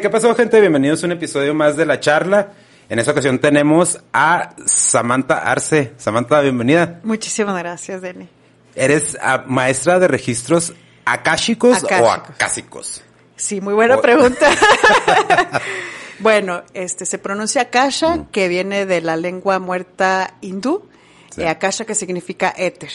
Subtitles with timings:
[0.00, 0.60] ¿qué pasó, gente?
[0.60, 2.52] Bienvenidos a un episodio más de La Charla.
[2.88, 5.92] En esta ocasión tenemos a Samantha Arce.
[5.96, 7.00] Samantha, bienvenida.
[7.02, 8.39] Muchísimas gracias, Deni.
[8.74, 10.74] ¿Eres ah, maestra de registros
[11.04, 13.02] akáshicos o acásicos?
[13.36, 14.50] Sí, muy buena pregunta.
[16.18, 18.26] bueno, este se pronuncia akasha, mm.
[18.26, 20.88] que viene de la lengua muerta hindú,
[21.34, 21.44] sí.
[21.44, 22.92] akasha que significa éter,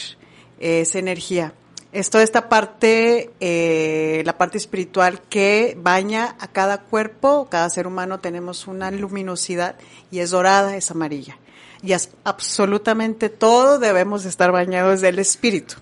[0.58, 1.52] es energía
[1.96, 7.86] es toda esta parte, eh, la parte espiritual que baña a cada cuerpo, cada ser
[7.86, 9.76] humano tenemos una luminosidad
[10.10, 11.38] y es dorada, es amarilla.
[11.86, 15.76] Y absolutamente todo debemos estar bañados del espíritu.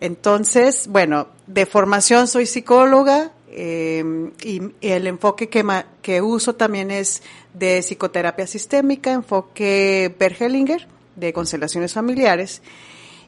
[0.00, 4.04] Entonces, bueno, de formación soy psicóloga eh,
[4.44, 5.64] y, el enfoque que,
[6.02, 7.22] que uso también es
[7.54, 12.62] de psicoterapia sistémica, enfoque Bergelinger, de constelaciones familiares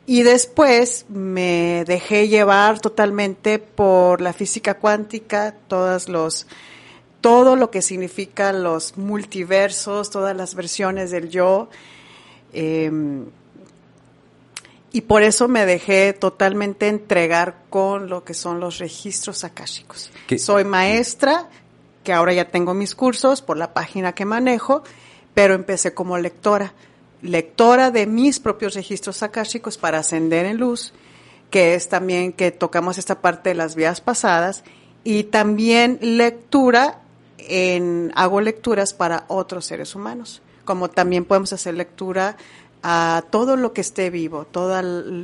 [0.07, 6.47] y después me dejé llevar totalmente por la física cuántica, todos los,
[7.21, 11.69] todo lo que significan los multiversos, todas las versiones del yo.
[12.53, 13.27] Em,
[14.93, 20.11] y por eso me dejé totalmente entregar con lo que son los registros akáshicos.
[20.39, 21.49] Soy maestra,
[22.03, 24.83] que ahora ya tengo mis cursos por la página que manejo,
[25.35, 26.75] pero empecé como lectora
[27.23, 30.93] lectora de mis propios registros akáshicos para ascender en luz,
[31.51, 34.65] que es también que tocamos esta parte de las vías pasadas,
[35.05, 37.01] y también lectura
[37.49, 42.37] en, hago lecturas para otros seres humanos, como también podemos hacer lectura
[42.83, 44.81] a todo lo que esté vivo, todo,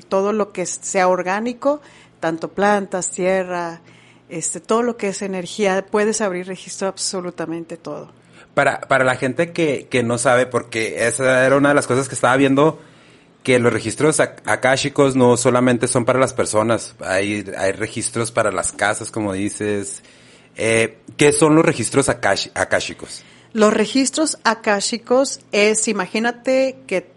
[0.08, 1.80] todo lo que sea orgánico,
[2.20, 3.80] tanto plantas, tierra,
[4.28, 8.10] este, todo lo que es energía, puedes abrir registro absolutamente todo
[8.56, 12.08] para, para la gente que, que no sabe, porque esa era una de las cosas
[12.08, 12.80] que estaba viendo,
[13.42, 18.72] que los registros akáshicos no solamente son para las personas, hay, hay registros para las
[18.72, 20.02] casas, como dices.
[20.56, 23.22] Eh, ¿Qué son los registros akáshicos?
[23.52, 27.10] Los registros akáshicos es, imagínate que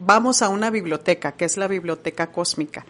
[0.00, 2.86] vamos a una biblioteca, que es la biblioteca cósmica.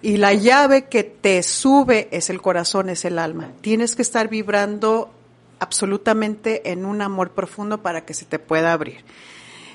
[0.00, 3.50] Y la llave que te sube es el corazón, es el alma.
[3.60, 5.10] Tienes que estar vibrando
[5.58, 9.04] absolutamente en un amor profundo para que se te pueda abrir.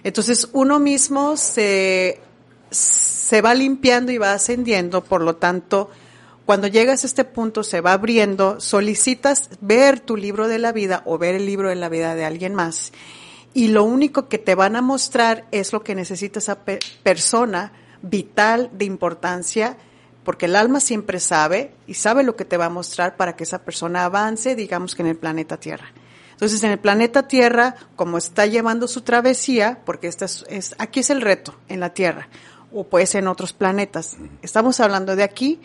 [0.04, 2.20] Entonces uno mismo se,
[2.70, 5.92] se va limpiando y va ascendiendo, por lo tanto,
[6.46, 11.04] cuando llegas a este punto se va abriendo, solicitas ver tu libro de la vida
[11.06, 12.92] o ver el libro de la vida de alguien más
[13.54, 16.64] y lo único que te van a mostrar es lo que necesita esa
[17.04, 17.72] persona
[18.02, 19.78] vital de importancia
[20.24, 23.44] porque el alma siempre sabe y sabe lo que te va a mostrar para que
[23.44, 25.92] esa persona avance, digamos que en el planeta Tierra.
[26.31, 31.10] Entonces, en el planeta Tierra, como está llevando su travesía, porque esta es, aquí es
[31.10, 32.28] el reto, en la Tierra,
[32.72, 34.18] o puede ser en otros planetas.
[34.42, 35.62] Estamos hablando de aquí,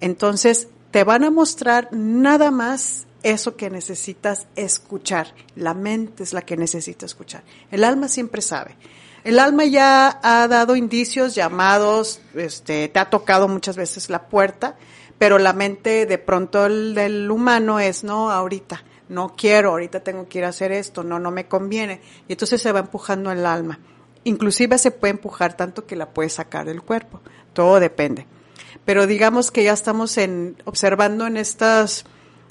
[0.00, 5.34] entonces te van a mostrar nada más eso que necesitas escuchar.
[5.56, 7.42] La mente es la que necesita escuchar.
[7.70, 8.76] El alma siempre sabe.
[9.24, 14.76] El alma ya ha dado indicios, llamados, este, te ha tocado muchas veces la puerta,
[15.18, 20.28] pero la mente de pronto el del humano es, no, ahorita, no quiero, ahorita tengo
[20.28, 22.00] que ir a hacer esto, no, no me conviene.
[22.28, 23.80] Y entonces se va empujando el alma.
[24.24, 27.20] Inclusive se puede empujar tanto que la puede sacar del cuerpo.
[27.52, 28.26] Todo depende.
[28.88, 32.06] Pero digamos que ya estamos en, observando en estas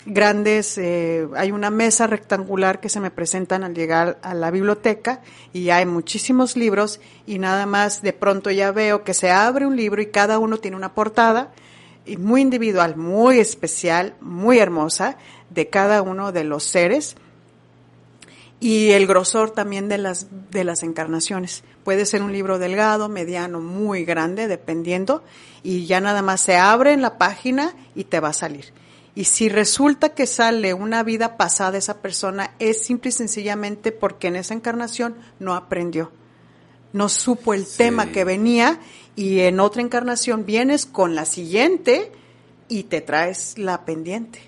[0.06, 5.24] grandes, eh, hay una mesa rectangular que se me presentan al llegar a la biblioteca
[5.52, 9.76] y hay muchísimos libros y nada más de pronto ya veo que se abre un
[9.76, 11.54] libro y cada uno tiene una portada
[12.06, 15.18] y muy individual, muy especial, muy hermosa
[15.50, 17.16] de cada uno de los seres
[18.60, 21.64] y el grosor también de las de las encarnaciones.
[21.88, 25.24] Puede ser un libro delgado, mediano, muy grande, dependiendo,
[25.64, 28.74] y ya nada más se abre en la página y te va a salir.
[29.16, 34.28] Y si resulta que sale una vida pasada esa persona, es simple y sencillamente porque
[34.28, 36.12] en esa encarnación no aprendió.
[36.92, 38.82] No supo el tema que venía
[39.16, 42.12] y en otra encarnación vienes con la siguiente
[42.68, 44.42] y te traes la pendiente.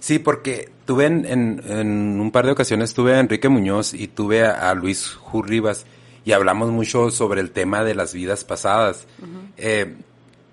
[0.00, 4.44] Sí, porque tuve en, en, un par de ocasiones, tuve a Enrique Muñoz y tuve
[4.44, 5.84] a, Luis Jurribas
[6.26, 9.06] y hablamos mucho sobre el tema de las vidas pasadas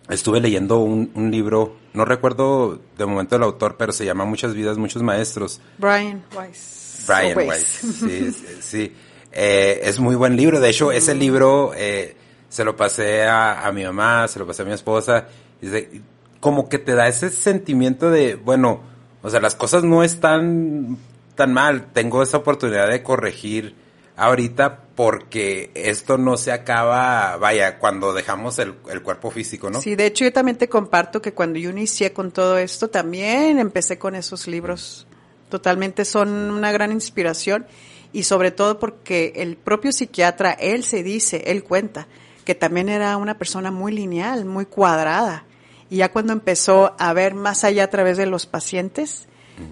[0.10, 4.54] estuve leyendo un, un, libro, no recuerdo de momento el autor, pero se llama Muchas
[4.54, 5.62] vidas, muchos maestros.
[5.78, 7.06] Brian Weiss.
[7.08, 7.66] Brian Weiss,
[8.00, 8.32] sí,
[8.62, 8.96] sí.
[9.32, 12.16] Eh, es muy buen libro, de hecho ese libro eh,
[12.50, 15.28] se lo pasé a, a mi mamá, se lo pasé a mi esposa.
[15.62, 16.02] Y
[16.40, 18.82] como que te da ese sentimiento de, bueno,
[19.22, 20.98] o sea, las cosas no están
[21.36, 23.76] tan mal, tengo esa oportunidad de corregir
[24.16, 29.82] ahorita porque esto no se acaba, vaya, cuando dejamos el, el, cuerpo físico, ¿no?
[29.82, 33.58] Sí, de hecho yo también te comparto que cuando yo inicié con todo esto, también
[33.58, 35.08] empecé con esos libros.
[35.50, 37.66] Totalmente son una gran inspiración
[38.12, 42.08] y sobre todo porque el propio psiquiatra, él se dice, él cuenta,
[42.46, 45.46] que también era una persona muy lineal, muy cuadrada.
[45.90, 49.28] Y ya cuando empezó a ver más allá a través de los pacientes,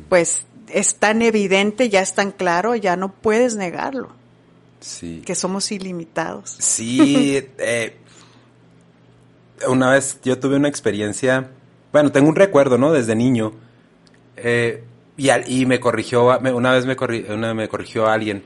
[0.10, 4.21] pues es tan evidente, ya es tan claro, ya no puedes negarlo.
[4.82, 5.22] Sí.
[5.26, 6.58] Que somos ilimitados.
[6.60, 7.96] Sí, eh,
[9.68, 11.52] una vez yo tuve una experiencia,
[11.94, 12.92] bueno, tengo un recuerdo, ¿no?
[12.92, 13.54] Desde niño.
[14.38, 14.84] Eh,
[15.18, 18.44] y, y, me corrigió, una vez me, corri, una, me corrigió alguien.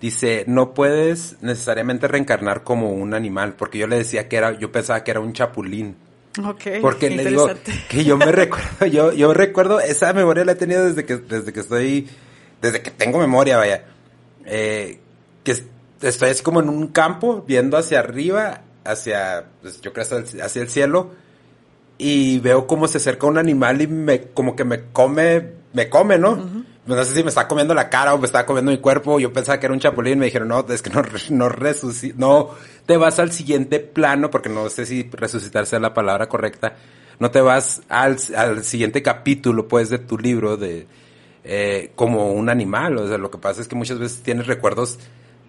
[0.00, 4.70] Dice, no puedes necesariamente reencarnar como un animal, porque yo le decía que era, yo
[4.70, 5.96] pensaba que era un chapulín.
[6.36, 7.48] Okay, porque le digo
[7.88, 11.52] que yo me recuerdo, yo, yo recuerdo, esa memoria la he tenido desde que, desde
[11.52, 12.08] que estoy,
[12.60, 13.84] desde que tengo memoria, vaya.
[14.44, 14.98] Eh,
[15.44, 15.56] que
[16.00, 20.68] estoy así como en un campo, viendo hacia arriba, hacia, pues yo creo hacia el
[20.68, 21.12] cielo,
[21.98, 26.18] y veo cómo se acerca un animal y me, como que me come, me come,
[26.18, 26.64] ¿no?
[26.86, 29.18] No sé si me está comiendo la cara o me está comiendo mi cuerpo.
[29.18, 30.18] Yo pensaba que era un chapulín.
[30.18, 32.50] Me dijeron, no, es que no, no resucita, no
[32.84, 36.76] te vas al siguiente plano, porque no sé si resucitar sea la palabra correcta.
[37.18, 40.86] No te vas al, al siguiente capítulo, pues, de tu libro de,
[41.44, 42.98] eh, como un animal.
[42.98, 44.98] O sea, lo que pasa es que muchas veces tienes recuerdos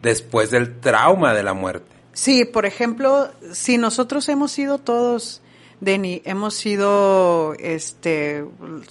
[0.01, 1.87] después del trauma de la muerte.
[2.13, 5.41] Sí, por ejemplo, si nosotros hemos sido todos
[5.81, 8.45] Denny, hemos sido, este,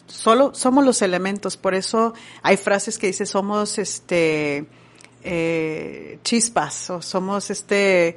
[0.07, 4.67] solo somos los elementos, por eso hay frases que dice somos, este,
[5.23, 8.17] eh, chispas o somos, este,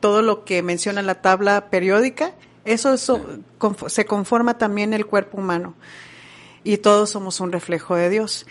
[0.00, 2.34] todo lo que menciona la tabla periódica,
[2.66, 3.24] eso, eso
[3.88, 5.74] se conforma también el cuerpo humano
[6.62, 8.46] y todos somos un reflejo de Dios.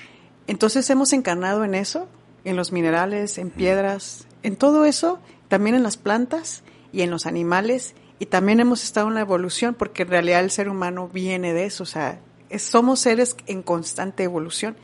[0.48, 2.08] Entonces hemos encarnado en eso,
[2.44, 7.26] en los minerales, en piedras, en todo eso, también en las plantas y en los
[7.26, 7.96] animales.
[8.20, 11.66] Y también hemos estado en la evolución porque en realidad el ser humano viene de
[11.66, 12.20] eso, o sea,
[12.58, 14.76] somos seres en constante evolución.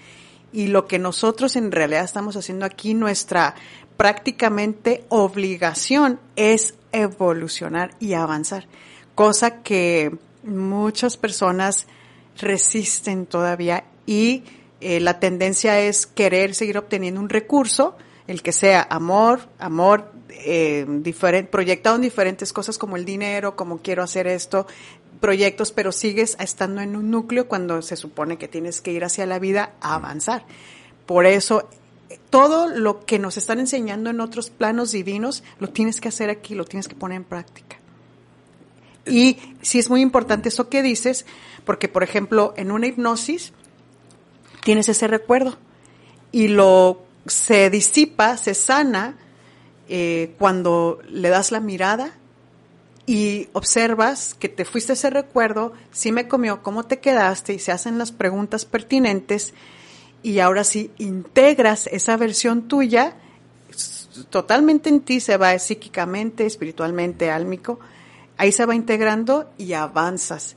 [0.53, 3.55] Y lo que nosotros en realidad estamos haciendo aquí, nuestra
[3.97, 8.67] prácticamente obligación es evolucionar y avanzar,
[9.15, 11.87] cosa que muchas personas
[12.37, 14.43] resisten todavía y
[14.81, 17.95] eh, la tendencia es querer seguir obteniendo un recurso,
[18.27, 20.85] el que sea amor, amor, eh,
[21.49, 24.67] proyectado en diferentes cosas como el dinero, como quiero hacer esto,
[25.19, 29.25] proyectos, pero sigues estando en un núcleo cuando se supone que tienes que ir hacia
[29.25, 30.45] la vida a avanzar.
[31.05, 31.69] Por eso,
[32.29, 36.55] todo lo que nos están enseñando en otros planos divinos, lo tienes que hacer aquí,
[36.55, 37.77] lo tienes que poner en práctica.
[39.05, 41.25] Y sí es muy importante eso que dices,
[41.63, 43.53] porque por ejemplo, en una hipnosis
[44.65, 45.55] tienes ese recuerdo
[46.31, 49.15] y lo se disipa, se sana
[49.87, 52.11] eh, cuando le das la mirada
[53.05, 57.71] y observas que te fuiste ese recuerdo, si me comió, cómo te quedaste y se
[57.71, 59.53] hacen las preguntas pertinentes
[60.23, 63.15] y ahora sí integras esa versión tuya
[64.31, 67.79] totalmente en ti, se va psíquicamente, espiritualmente, álmico,
[68.37, 70.55] ahí se va integrando y avanzas.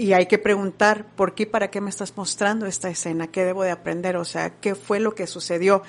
[0.00, 3.26] Y hay que preguntar, ¿por qué, para qué me estás mostrando esta escena?
[3.26, 4.16] ¿Qué debo de aprender?
[4.16, 5.82] O sea, ¿qué fue lo que sucedió?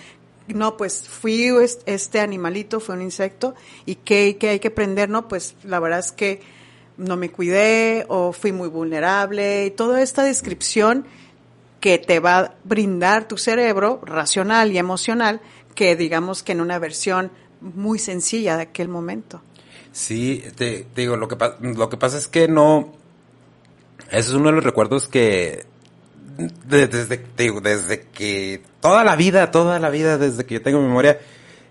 [0.48, 1.50] no, pues fui
[1.86, 6.12] este animalito, fue un insecto, y qué, hay que aprender, no, pues la verdad es
[6.12, 6.42] que
[6.98, 11.06] no me cuidé o fui muy vulnerable, y toda esta descripción
[11.80, 15.40] que te va a brindar tu cerebro racional y emocional,
[15.74, 19.42] que digamos que en una versión muy sencilla de aquel momento.
[19.94, 22.92] Sí, te, digo, lo que, lo que pasa es que no,
[24.12, 25.66] ese es uno de los recuerdos que
[26.66, 31.20] desde, digo, desde que toda la vida, toda la vida, desde que yo tengo memoria,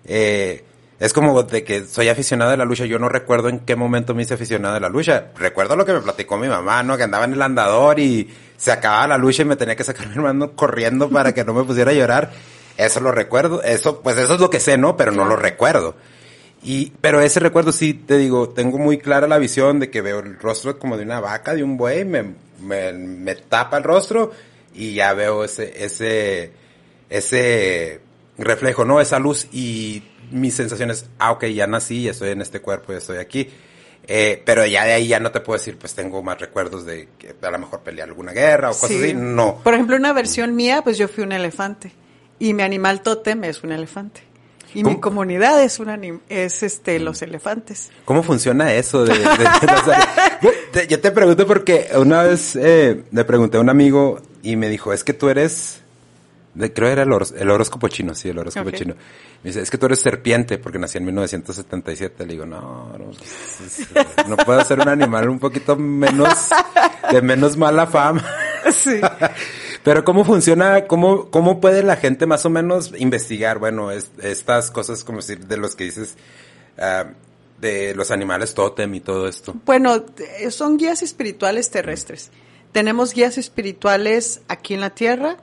[0.05, 0.63] eh,
[0.99, 2.85] es como de que soy aficionado de la lucha.
[2.85, 5.31] Yo no recuerdo en qué momento me hice aficionado de la lucha.
[5.35, 6.95] Recuerdo lo que me platicó mi mamá, ¿no?
[6.95, 10.07] Que andaba en el andador y se acababa la lucha y me tenía que sacar
[10.07, 12.31] mi hermano corriendo para que no me pusiera a llorar.
[12.77, 13.63] Eso lo recuerdo.
[13.63, 14.95] Eso, pues eso es lo que sé, ¿no?
[14.95, 15.95] Pero no lo recuerdo.
[16.63, 20.19] Y, pero ese recuerdo sí, te digo, tengo muy clara la visión de que veo
[20.19, 24.31] el rostro como de una vaca, de un buey, me, me, me tapa el rostro
[24.73, 26.51] y ya veo ese, ese,
[27.09, 28.01] ese
[28.37, 29.01] reflejo, ¿no?
[29.01, 32.99] Esa luz y mis sensaciones, ah, ok, ya nací, ya estoy en este cuerpo, ya
[32.99, 33.49] estoy aquí.
[34.07, 37.09] Eh, pero ya de ahí ya no te puedo decir, pues tengo más recuerdos de
[37.17, 39.13] que a lo mejor pelear alguna guerra o cosas así.
[39.13, 39.61] No.
[39.63, 41.91] Por ejemplo, una versión mía, pues yo fui un elefante.
[42.39, 44.30] Y mi animal tótem es un elefante.
[44.73, 45.99] Y mi comunidad es una
[46.29, 47.91] es este los elefantes.
[48.05, 49.03] ¿Cómo funciona eso?
[49.03, 49.13] De,
[50.87, 54.93] yo te pregunto porque una vez eh, le pregunté a un amigo y me dijo,
[54.93, 55.81] es que tú eres,
[56.73, 58.95] creo era el, horóscopo chino, sí, el horóscopo chino.
[59.43, 62.25] Me dice, es que tú eres serpiente porque nací en 1977.
[62.25, 63.11] Le digo, no, no,
[64.27, 66.49] no puedo ser un animal un poquito menos,
[67.11, 68.23] de menos mala fama.
[68.71, 69.01] Sí.
[69.83, 70.85] Pero ¿cómo funciona?
[70.85, 75.57] ¿Cómo, cómo puede la gente más o menos investigar, bueno, estas cosas como decir, de
[75.57, 76.15] los que dices,
[76.77, 77.09] uh,
[77.59, 79.55] de los animales tótem y todo esto?
[79.65, 80.05] Bueno,
[80.49, 82.31] son guías espirituales terrestres.
[82.71, 85.37] Tenemos guías espirituales aquí en la Tierra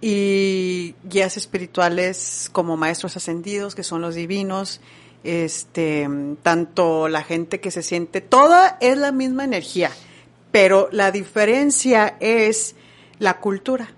[0.00, 4.80] y guías espirituales como maestros ascendidos, que son los divinos,
[5.22, 6.08] este,
[6.42, 9.90] tanto la gente que se siente, toda es la misma energía,
[10.50, 12.74] pero la diferencia es
[13.18, 13.90] la cultura.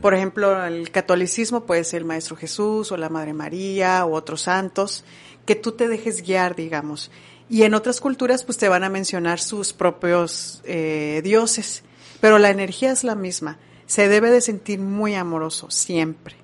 [0.00, 4.42] Por ejemplo, el catolicismo puede ser el Maestro Jesús o la Madre María o otros
[4.42, 5.04] santos,
[5.44, 7.10] que tú te dejes guiar, digamos.
[7.48, 11.82] Y en otras culturas, pues te van a mencionar sus propios eh, dioses,
[12.20, 13.58] pero la energía es la misma.
[13.86, 16.36] Se debe de sentir muy amoroso, siempre.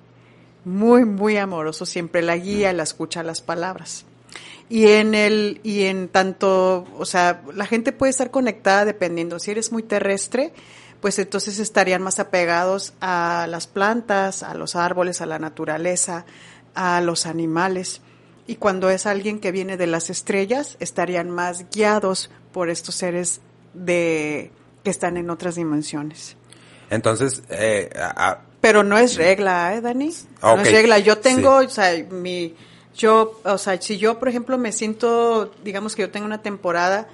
[0.65, 4.05] Muy, muy amoroso, siempre la guía, la escucha las palabras.
[4.69, 9.39] Y en el, y en tanto, o sea, la gente puede estar conectada dependiendo.
[9.39, 10.53] Si eres muy terrestre,
[11.01, 16.25] pues entonces estarían más apegados a las plantas, a los árboles, a la naturaleza,
[16.75, 18.01] a los animales.
[18.47, 23.41] Y cuando es alguien que viene de las estrellas, estarían más guiados por estos seres
[23.73, 24.51] de
[24.83, 26.35] que están en otras dimensiones.
[26.89, 27.89] Entonces, eh,
[28.61, 30.11] pero no es regla, ¿eh, Dani?
[30.41, 30.99] No es regla.
[30.99, 32.55] Yo tengo, o sea, mi,
[32.95, 37.07] yo, o sea, si yo, por ejemplo, me siento, digamos que yo tengo una temporada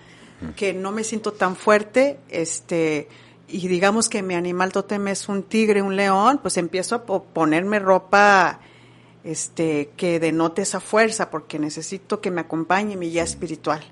[0.56, 3.08] que no me siento tan fuerte, este,
[3.48, 7.80] y digamos que mi animal totem es un tigre, un león, pues empiezo a ponerme
[7.80, 8.60] ropa
[9.24, 13.84] este que denote esa fuerza porque necesito que me acompañe mi guía espiritual.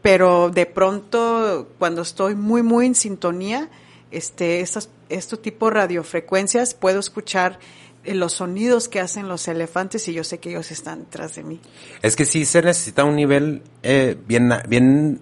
[0.00, 3.70] Pero de pronto cuando estoy muy muy en sintonía,
[4.10, 7.60] este estas este tipo de radiofrecuencias puedo escuchar
[8.04, 11.44] eh, los sonidos que hacen los elefantes y yo sé que ellos están detrás de
[11.44, 11.60] mí.
[12.02, 15.20] Es que sí se necesita un nivel eh, bien bien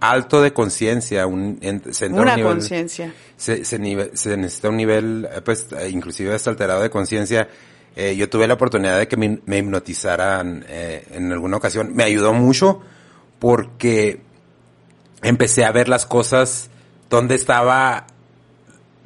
[0.00, 1.60] alto de conciencia, un,
[2.10, 3.12] una conciencia.
[3.36, 7.48] Se, se, necesita un nivel, eh, pues, eh, inclusive hasta alterado de conciencia.
[7.94, 11.92] Eh, yo tuve la oportunidad de que me, hipnotizaran en alguna ocasión.
[11.94, 12.80] Me ayudó mucho
[13.38, 14.22] porque
[15.22, 16.70] empecé a ver las cosas
[17.10, 18.06] donde estaba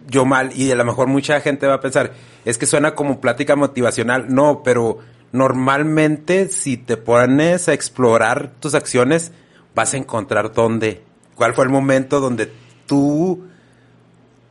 [0.06, 2.12] yo mal y a lo mejor mucha gente va a pensar,
[2.44, 4.26] es que suena como plática motivacional.
[4.28, 4.98] No, pero
[5.32, 9.32] normalmente si te pones a explorar tus acciones,
[9.74, 11.02] vas a encontrar dónde,
[11.34, 12.50] cuál fue el momento donde
[12.86, 13.44] tú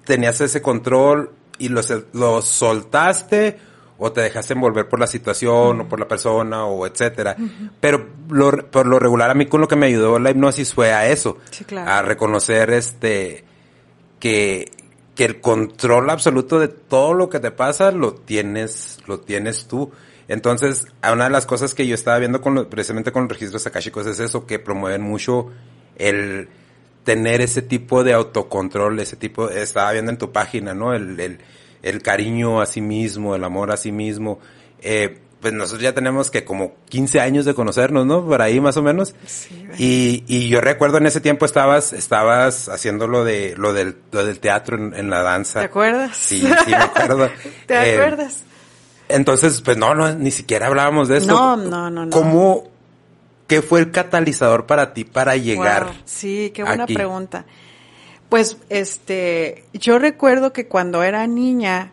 [0.06, 1.82] tenías ese control y lo,
[2.14, 3.58] lo soltaste
[3.98, 7.38] o te dejaste envolver por la situación o por la persona o etcétera.
[7.80, 8.08] Pero
[8.72, 11.38] por lo regular a mí con lo que me ayudó la hipnosis fue a eso,
[11.78, 13.46] a reconocer este
[14.20, 14.72] que
[15.16, 19.92] que el control absoluto de todo lo que te pasa lo tienes lo tienes tú
[20.28, 24.08] entonces, una de las cosas que yo estaba viendo con precisamente con los registros akashicos
[24.08, 25.52] es eso, que promueven mucho
[25.98, 26.48] el
[27.04, 30.94] tener ese tipo de autocontrol, ese tipo, estaba viendo en tu página, ¿no?
[30.94, 31.40] El,
[31.82, 34.40] el, cariño a sí mismo, el amor a sí mismo.
[34.82, 38.26] Eh, pues nosotros ya tenemos que como 15 años de conocernos, ¿no?
[38.26, 39.14] Por ahí más o menos.
[39.26, 43.98] Sí, y, y yo recuerdo en ese tiempo estabas, estabas haciendo lo de, lo del,
[44.14, 45.60] lo del teatro en, la danza.
[45.60, 46.16] ¿Te acuerdas?
[46.16, 47.30] Sí, sí me acuerdo.
[47.68, 48.46] ¿Te eh, acuerdas?
[49.14, 51.28] Entonces, pues no, no, ni siquiera hablábamos de eso.
[51.28, 52.10] No, no, no, no.
[52.10, 52.64] ¿Cómo,
[53.46, 55.94] qué fue el catalizador para ti para llegar?
[56.04, 57.46] Sí, qué buena pregunta.
[58.30, 61.92] Pues, este, yo recuerdo que cuando era niña,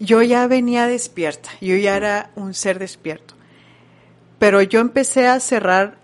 [0.00, 3.32] yo ya venía despierta, yo ya era un ser despierto.
[4.38, 5.96] Pero yo empecé a cerrar,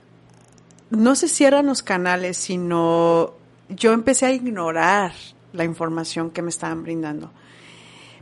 [0.88, 3.34] no sé si eran los canales, sino
[3.68, 5.12] yo empecé a ignorar
[5.52, 7.30] la información que me estaban brindando.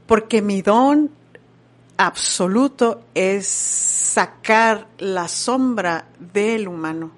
[0.07, 1.13] Porque mi don
[1.97, 7.13] absoluto es sacar la sombra del humano,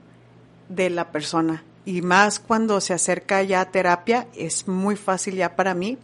[0.69, 1.65] de la persona.
[1.85, 5.99] Y más cuando se acerca ya a terapia, es muy fácil ya para mí.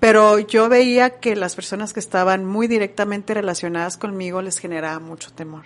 [0.00, 5.32] Pero yo veía que las personas que estaban muy directamente relacionadas conmigo les generaba mucho
[5.32, 5.64] temor.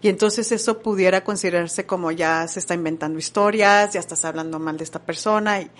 [0.00, 4.76] Y entonces eso pudiera considerarse como ya se está inventando historias, ya estás hablando mal
[4.76, 5.60] de esta persona.
[5.60, 5.70] Y,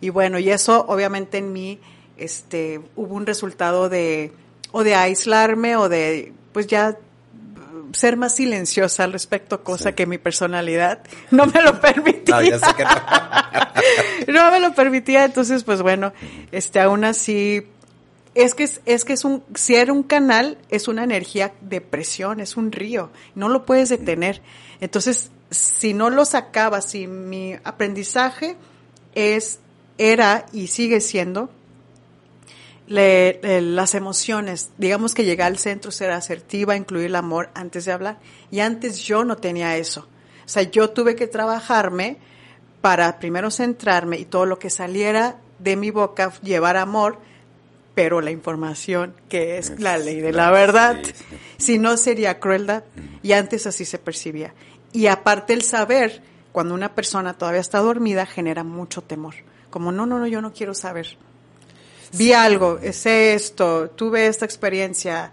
[0.00, 1.80] y bueno, y eso obviamente en mí
[2.16, 4.32] este, hubo un resultado de,
[4.76, 6.98] o de aislarme o de pues ya
[7.92, 10.98] ser más silenciosa al respecto, cosa que mi personalidad
[11.30, 12.34] no me lo permitía.
[14.26, 16.12] No, me lo permitía, entonces pues bueno,
[16.50, 17.66] este aún así
[18.34, 21.80] Es que es, es que es un, si era un canal, es una energía de
[21.80, 24.42] presión, es un río, no lo puedes detener.
[24.80, 28.56] Entonces, si no lo sacaba, si mi aprendizaje
[29.14, 29.60] es,
[29.98, 31.50] era y sigue siendo
[32.86, 37.92] le, las emociones, digamos que llegar al centro, ser asertiva, incluir el amor antes de
[37.92, 38.18] hablar.
[38.50, 40.08] Y antes yo no tenía eso.
[40.44, 42.18] O sea, yo tuve que trabajarme
[42.80, 47.18] para primero centrarme y todo lo que saliera de mi boca llevar amor,
[47.94, 50.98] pero la información que es la ley de la verdad,
[51.56, 52.84] si no sería crueldad.
[53.22, 54.52] Y antes así se percibía.
[54.92, 56.22] Y aparte el saber,
[56.52, 59.34] cuando una persona todavía está dormida, genera mucho temor.
[59.70, 61.16] Como, no, no, no, yo no quiero saber
[62.16, 65.32] vi algo, es esto, tuve esta experiencia,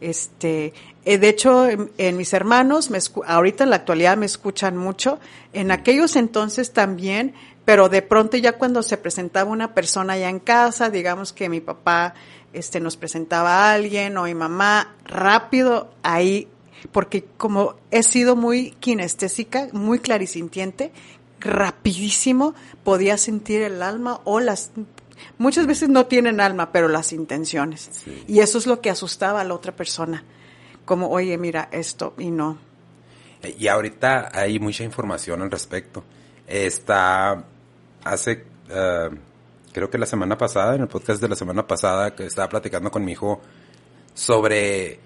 [0.00, 0.72] este,
[1.04, 5.18] eh, de hecho, en, mis hermanos, me ahorita en la actualidad me escuchan mucho,
[5.52, 7.34] en aquellos entonces también,
[7.64, 11.60] pero de pronto ya cuando se presentaba una persona ya en casa, digamos que mi
[11.60, 12.14] papá,
[12.52, 16.48] este, nos presentaba a alguien o mi mamá, rápido ahí,
[16.90, 20.92] porque como he sido muy kinestésica, muy clarisintiente,
[21.40, 24.70] rapidísimo podía sentir el alma o las
[25.38, 28.04] muchas veces no tienen alma, pero las intenciones.
[28.26, 30.24] Y eso es lo que asustaba a la otra persona.
[30.84, 32.58] Como, oye, mira esto y no.
[33.58, 36.04] Y ahorita hay mucha información al respecto.
[36.46, 37.44] Está,
[38.04, 39.10] hace, eh,
[39.72, 42.90] creo que la semana pasada, en el podcast de la semana pasada, que estaba platicando
[42.90, 43.40] con mi hijo
[44.14, 44.98] sobre,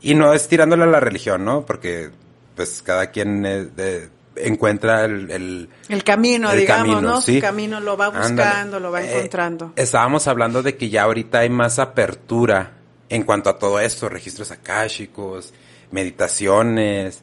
[0.00, 1.66] y no es tirándole a la religión, ¿no?
[1.66, 2.10] Porque,
[2.56, 4.08] pues, cada quien de,
[4.46, 7.20] encuentra el, el, camino, digamos, ¿no?
[7.20, 9.72] Su camino lo va buscando, lo va eh, encontrando.
[9.76, 12.72] estábamos hablando de que ya ahorita hay más apertura
[13.08, 15.52] en cuanto a todo esto, registros akáshicos,
[15.90, 17.22] meditaciones,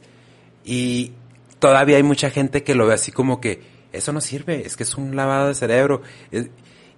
[0.64, 1.12] y
[1.58, 4.82] todavía hay mucha gente que lo ve así como que eso no sirve, es que
[4.82, 6.02] es un lavado de cerebro.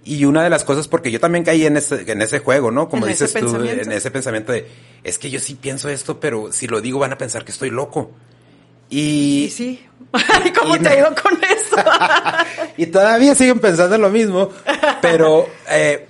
[0.02, 2.88] Y una de las cosas, porque yo también caí en ese, en ese juego, ¿no?
[2.88, 4.66] Como dices tú, en ese pensamiento de,
[5.04, 7.70] es que yo sí pienso esto, pero si lo digo van a pensar que estoy
[7.70, 8.10] loco.
[8.90, 9.80] Y, sí.
[10.60, 11.76] ¿Cómo te ha ido con eso?
[12.76, 14.50] y todavía siguen pensando lo mismo,
[15.00, 16.08] pero eh,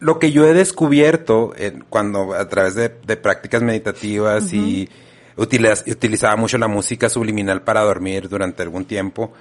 [0.00, 1.52] lo que yo he descubierto
[1.90, 4.88] cuando a través de, prácticas meditativas y
[5.36, 9.32] utilizaba mucho la música subliminal para dormir durante algún tiempo,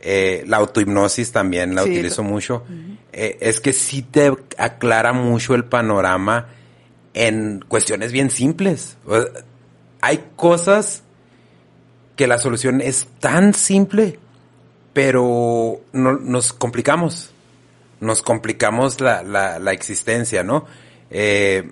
[0.00, 2.64] eh, la autohipnosis también la utilizo mucho,
[3.12, 6.48] eh, es que sí te aclara mucho el panorama
[7.14, 8.98] en cuestiones bien simples.
[10.00, 11.03] Hay cosas
[12.16, 14.18] que la solución es tan simple,
[14.92, 17.32] pero no, nos complicamos,
[18.00, 20.66] nos complicamos la, la, la existencia, ¿no?
[21.10, 21.70] Eh,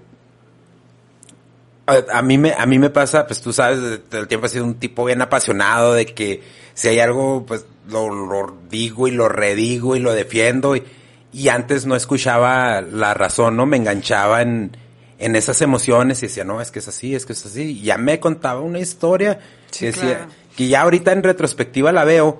[1.86, 4.74] a, mí me, a mí me pasa, pues tú sabes, el tiempo he sido un
[4.74, 6.42] tipo bien apasionado de que
[6.74, 10.84] si hay algo, pues lo, lo digo y lo redigo y lo defiendo y,
[11.32, 13.66] y antes no escuchaba la razón, ¿no?
[13.66, 14.76] Me enganchaba en,
[15.18, 17.62] en esas emociones y decía, no, es que es así, es que es así.
[17.78, 19.38] Y ya me contaba una historia
[19.78, 22.38] que decía, que ya ahorita en retrospectiva la veo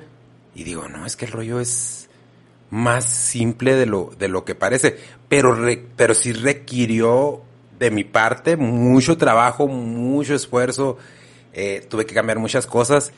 [0.55, 2.09] y digo, no, es que el rollo es
[2.71, 5.57] más simple de lo, de lo que parece, pero,
[5.97, 7.43] pero sí requirió
[7.79, 10.99] de mi parte mucho trabajo, mucho esfuerzo,
[11.53, 13.13] eh, tuve que cambiar muchas cosas.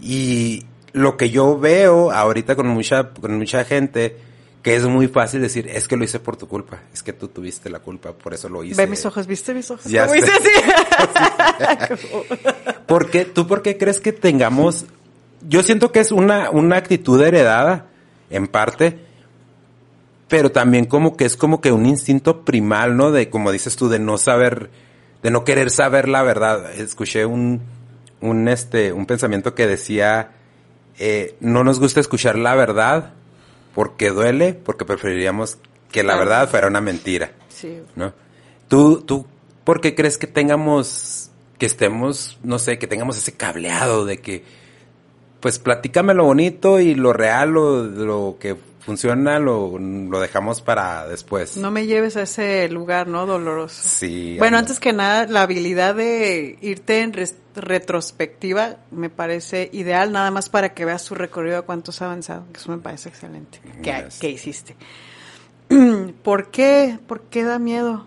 [0.00, 4.16] Y lo que yo veo ahorita con mucha, con mucha gente,
[4.62, 7.28] que es muy fácil decir, es que lo hice por tu culpa, es que tú
[7.28, 8.80] tuviste la culpa, por eso lo hice.
[8.80, 9.84] Ve mis ojos, ¿viste mis ojos?
[9.84, 10.50] Ya hice así?
[12.86, 14.86] ¿Por qué, ¿Tú por qué crees que tengamos,
[15.48, 17.86] yo siento que es una, una actitud heredada,
[18.30, 18.98] en parte,
[20.28, 23.10] pero también como que es como que un instinto primal, ¿no?
[23.10, 24.70] De, como dices tú, de no saber,
[25.22, 26.72] de no querer saber la verdad.
[26.72, 27.62] Escuché un,
[28.20, 30.32] un, este, un pensamiento que decía,
[30.98, 33.14] eh, no nos gusta escuchar la verdad,
[33.78, 35.56] porque duele, porque preferiríamos
[35.92, 37.30] que la verdad fuera una mentira.
[37.48, 37.80] Sí.
[37.94, 38.12] ¿No?
[38.66, 39.24] ¿Tú, tú,
[39.62, 44.42] por qué crees que tengamos, que estemos, no sé, que tengamos ese cableado de que,
[45.40, 48.56] pues platícame lo bonito y lo real, lo, lo que
[48.88, 51.58] funciona, lo, lo dejamos para después.
[51.58, 53.26] No me lleves a ese lugar, ¿no?
[53.26, 53.82] Doloroso.
[53.84, 54.36] Sí.
[54.38, 57.12] Bueno, antes que nada, la habilidad de irte en
[57.54, 62.60] retrospectiva me parece ideal, nada más para que veas tu recorrido, cuánto has avanzado, que
[62.60, 63.60] eso me parece excelente.
[63.82, 64.74] ¿Qué, ¿qué hiciste?
[66.22, 66.98] ¿Por qué?
[67.06, 68.06] ¿Por qué da miedo?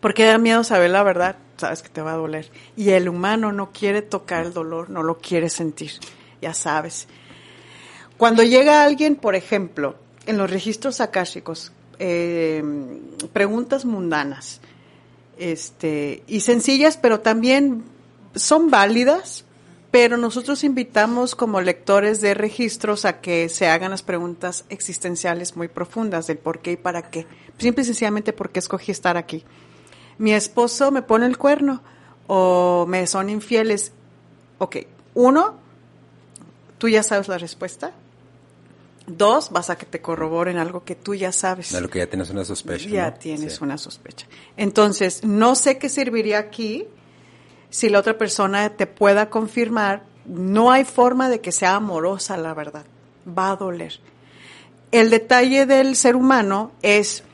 [0.00, 1.36] ¿Por qué da miedo saber la verdad?
[1.60, 2.50] Sabes que te va a doler.
[2.76, 5.92] Y el humano no quiere tocar el dolor, no lo quiere sentir,
[6.40, 7.06] ya sabes.
[8.16, 12.62] Cuando llega alguien, por ejemplo, en los registros akáshicos, eh,
[13.34, 14.60] preguntas mundanas
[15.38, 17.84] este, y sencillas, pero también
[18.34, 19.44] son válidas,
[19.90, 25.68] pero nosotros invitamos como lectores de registros a que se hagan las preguntas existenciales muy
[25.68, 27.26] profundas del por qué y para qué.
[27.58, 29.44] Simple y sencillamente por qué escogí estar aquí.
[30.20, 31.80] Mi esposo me pone el cuerno
[32.26, 33.92] o me son infieles.
[34.58, 34.76] Ok,
[35.14, 35.54] uno,
[36.76, 37.92] tú ya sabes la respuesta.
[39.06, 41.72] Dos, vas a que te corroboren algo que tú ya sabes.
[41.72, 42.86] De lo que ya tienes una sospecha.
[42.86, 44.26] Ya tienes una sospecha.
[44.58, 46.86] Entonces, no sé qué serviría aquí
[47.70, 52.52] si la otra persona te pueda confirmar, no hay forma de que sea amorosa, la
[52.52, 52.84] verdad.
[53.26, 54.00] Va a doler.
[54.92, 57.24] El detalle del ser humano es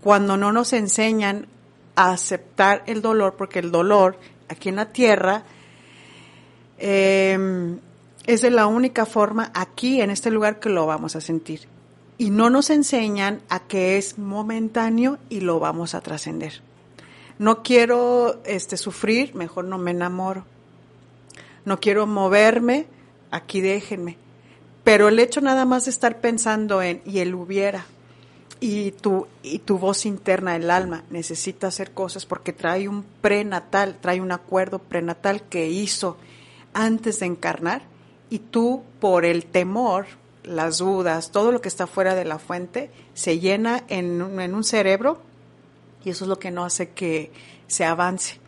[0.00, 1.48] cuando no nos enseñan
[1.96, 5.42] a aceptar el dolor, porque el dolor aquí en la tierra
[6.78, 7.78] em,
[8.26, 11.68] es de la única forma aquí en este lugar que lo vamos a sentir.
[12.18, 16.62] Y no nos enseñan a que es momentáneo y lo vamos a trascender
[17.38, 20.44] no quiero este, sufrir, mejor no me enamoro.
[21.64, 22.86] No quiero moverme,
[23.30, 24.16] aquí déjenme.
[24.84, 27.86] Pero el hecho nada más de estar pensando en, y él hubiera,
[28.60, 33.98] y tu, y tu voz interna, el alma, necesita hacer cosas porque trae un prenatal,
[34.00, 36.16] trae un acuerdo prenatal que hizo
[36.72, 37.82] antes de encarnar,
[38.28, 40.06] y tú, por el temor,
[40.42, 44.64] las dudas, todo lo que está fuera de la fuente, se llena en, en un
[44.64, 45.20] cerebro
[46.04, 47.32] y eso es lo que no hace que
[47.66, 48.38] se avance.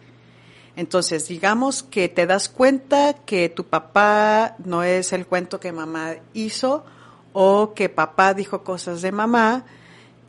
[0.76, 6.14] Entonces, digamos que te das cuenta que tu papá no es el cuento que mamá
[6.34, 6.84] hizo
[7.32, 9.64] o que papá dijo cosas de mamá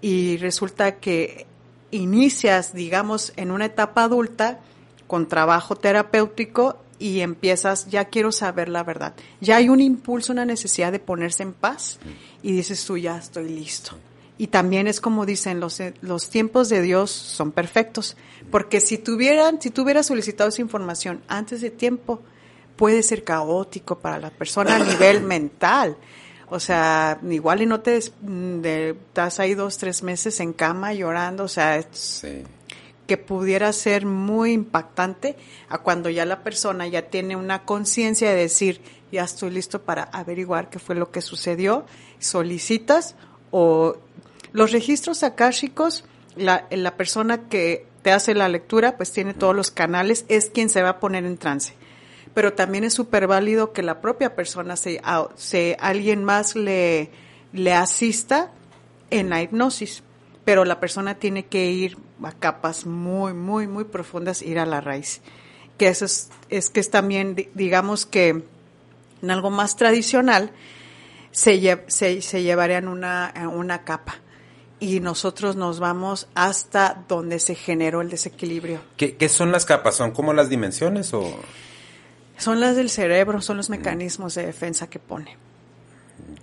[0.02, 1.46] y resulta que
[1.92, 4.60] inicias, digamos, en una etapa adulta
[5.08, 9.14] con trabajo terapéutico y empiezas, ya quiero saber la verdad.
[9.42, 11.98] Ya hay un impulso, una necesidad de ponerse en paz
[12.44, 13.98] y dices tú, ya estoy listo.
[14.38, 18.16] Y también es como dicen, los, los tiempos de Dios son perfectos.
[18.52, 22.22] Porque si tuvieran, si tuviera solicitado esa información antes de tiempo,
[22.76, 25.98] puede ser caótico para la persona a nivel mental.
[26.50, 31.44] O sea, igual y no te de, estás ahí dos, tres meses en cama llorando,
[31.44, 31.84] o sea,
[33.08, 35.36] que pudiera ser muy impactante
[35.68, 38.82] a cuando ya la persona ya tiene una conciencia de decir,
[39.12, 41.86] ya estoy listo para averiguar qué fue lo que sucedió,
[42.20, 43.16] solicitas
[43.52, 43.98] o
[44.52, 49.72] los registros akáshicos, la, la persona que te hace la lectura, pues tiene todos los
[49.72, 51.74] canales, es quien se va a poner en trance.
[52.34, 55.02] Pero también es súper válido que la propia persona, se,
[55.36, 57.12] se, alguien más le,
[57.54, 58.52] le asista
[59.10, 60.04] en la hipnosis.
[60.46, 64.82] Pero la persona tiene que ir a capas muy, muy, muy profundas, ir a la
[64.82, 65.22] raíz.
[65.78, 68.44] Que eso es, es que es también, digamos que
[69.22, 70.52] en algo más tradicional,
[71.32, 74.16] se, se, llevarían una, una capa
[74.80, 78.82] y nosotros nos vamos hasta donde se generó el desequilibrio.
[78.98, 79.96] ¿Qué, son las capas?
[79.96, 81.40] ¿Son como las dimensiones o...?
[82.40, 85.38] Son las del cerebro, son los mecanismos de defensa que pone.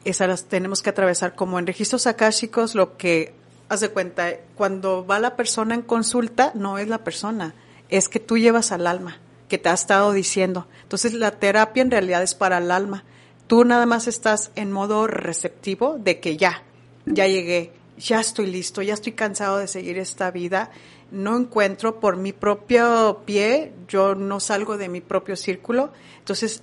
[0.05, 3.35] Esas las tenemos que atravesar como en registros akáshicos, lo que,
[3.71, 7.55] haz de cuenta, cuando va la persona en consulta, no es la persona,
[7.89, 10.69] es que tú llevas al alma, que te ha estado diciendo.
[10.83, 13.05] Entonces la terapia en realidad es para el alma.
[13.47, 16.63] Tú nada más estás en modo receptivo de que ya,
[17.07, 20.71] ya llegué, ya estoy listo, ya estoy cansado de seguir esta vida,
[21.11, 25.93] no encuentro por mi propio pie, yo no salgo de mi propio círculo.
[26.19, 26.63] Entonces,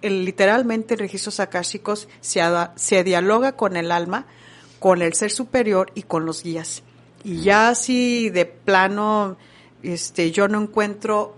[0.00, 2.42] el, literalmente, registros akáshicos se,
[2.76, 4.26] se dialoga con el alma,
[4.78, 6.82] con el ser superior y con los guías.
[7.24, 9.36] Y ya si de plano,
[9.82, 11.36] este, yo no encuentro,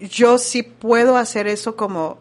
[0.00, 2.18] yo sí puedo hacer eso como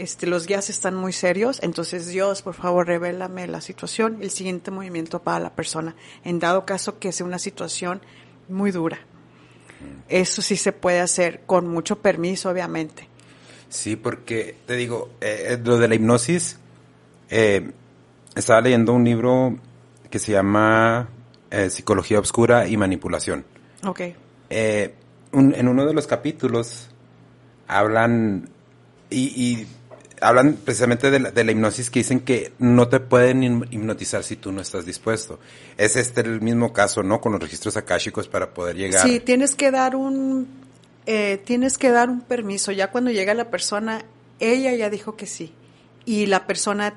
[0.00, 4.70] este, los guías están muy serios, entonces Dios, por favor, revélame la situación, el siguiente
[4.70, 8.00] movimiento para la persona, en dado caso que sea una situación
[8.50, 8.98] muy dura.
[10.08, 13.08] Eso sí se puede hacer con mucho permiso, obviamente.
[13.68, 16.58] Sí, porque te digo, eh, eh, lo de la hipnosis,
[17.30, 17.70] eh,
[18.34, 19.56] estaba leyendo un libro
[20.10, 21.08] que se llama
[21.68, 23.44] Psicología Obscura y Manipulación.
[23.86, 24.00] Ok.
[24.50, 26.90] en uno de los capítulos
[27.68, 28.48] hablan
[29.08, 29.66] y
[30.20, 34.60] hablan precisamente de la, hipnosis que dicen que no te pueden hipnotizar si tú no
[34.60, 35.38] estás dispuesto.
[35.76, 37.20] Es este el mismo caso, ¿no?
[37.20, 39.06] Con los registros akáshicos para poder llegar.
[39.06, 40.48] Sí, tienes que dar un,
[41.06, 42.72] eh, tienes que dar un permiso.
[42.72, 44.04] Ya cuando llega la persona,
[44.38, 45.54] ella ya dijo que sí.
[46.04, 46.94] Y la persona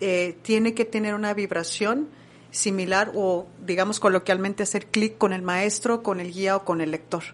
[0.00, 2.08] eh, tiene que tener una vibración
[2.50, 6.90] similar o, digamos coloquialmente, hacer clic con el maestro, con el guía o con el
[6.90, 7.24] lector.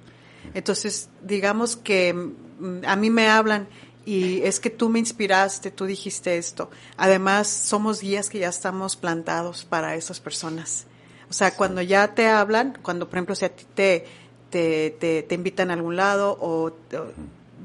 [0.53, 3.69] Entonces, digamos que mm, a mí me hablan
[4.05, 6.71] y es que tú me inspiraste, tú dijiste esto.
[6.97, 10.87] Además, somos guías que ya estamos plantados para esas personas.
[11.31, 14.07] O sea, cuando ya te hablan, cuando por ejemplo si a ti te,
[14.51, 16.73] te, te, invitan a algún lado o,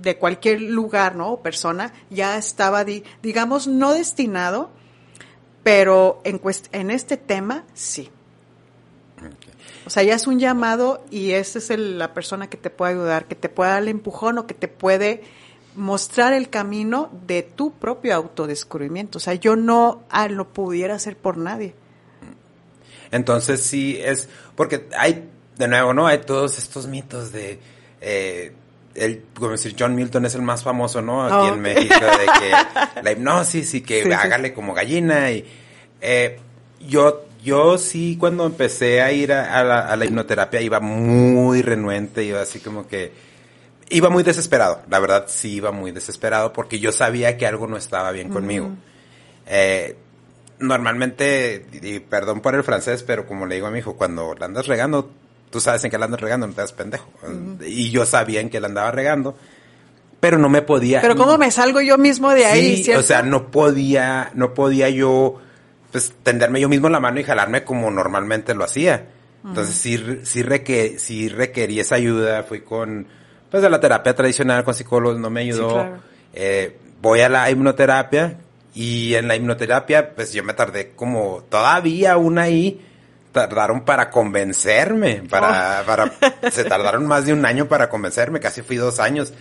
[0.02, 1.34] de cualquier lugar, ¿no?
[1.34, 2.86] O persona, ya estaba,
[3.21, 4.69] digamos, no destinado,
[5.62, 8.10] pero en, en este tema sí.
[9.86, 13.25] O sea, ya es un llamado y esta es la persona que te puede ayudar,
[13.25, 15.23] que te puede dar el empujón o que te puede
[15.80, 19.18] mostrar el camino de tu propio autodescubrimiento.
[19.18, 21.74] O sea, yo no ah, lo pudiera hacer por nadie.
[23.12, 26.06] Entonces sí es, porque hay, de nuevo, ¿no?
[26.06, 27.60] Hay todos estos mitos de,
[28.02, 28.52] eh,
[28.94, 31.24] el, como decir, John Milton es el más famoso, ¿no?
[31.24, 31.58] Aquí en oh.
[31.58, 35.46] México, de que la hipnosis y que hágale como gallina y
[36.02, 36.39] eh,
[36.88, 42.26] yo yo sí cuando empecé a ir a, la, a, la, hipnoterapia iba muy renuente,
[42.26, 43.29] iba así como que
[43.89, 47.78] iba muy desesperado, la verdad sí iba muy desesperado porque yo sabía que algo no
[47.78, 48.69] estaba bien conmigo.
[49.47, 49.95] Eh,
[50.60, 54.45] normalmente, y perdón por el francés, pero como le digo a mi hijo, cuando la
[54.45, 55.10] andas regando,
[55.49, 57.10] tú sabes en qué la andas regando, no te das pendejo.
[57.65, 59.36] Y yo sabía en qué la andaba regando,
[60.19, 61.02] pero no me podía.
[61.02, 64.89] Pero cómo me salgo yo mismo de ahí, sí, O sea, no podía, no podía
[64.89, 65.39] yo,
[65.91, 69.08] pues, tenderme yo mismo la mano y jalarme como normalmente lo hacía.
[69.43, 70.43] Entonces sí, sí,
[70.97, 73.08] sí requerí esa ayuda, fui con
[73.50, 75.98] pues de la terapia tradicional con psicólogos no me ayudó.
[76.34, 78.38] eh, voy a la hipnoterapia
[78.74, 82.86] y en la hipnoterapia pues yo me tardé como todavía una ahí
[83.32, 85.86] tardaron para convencerme, para, oh.
[85.86, 86.12] para,
[86.52, 89.34] se tardaron más de un año para convencerme, casi fui dos años.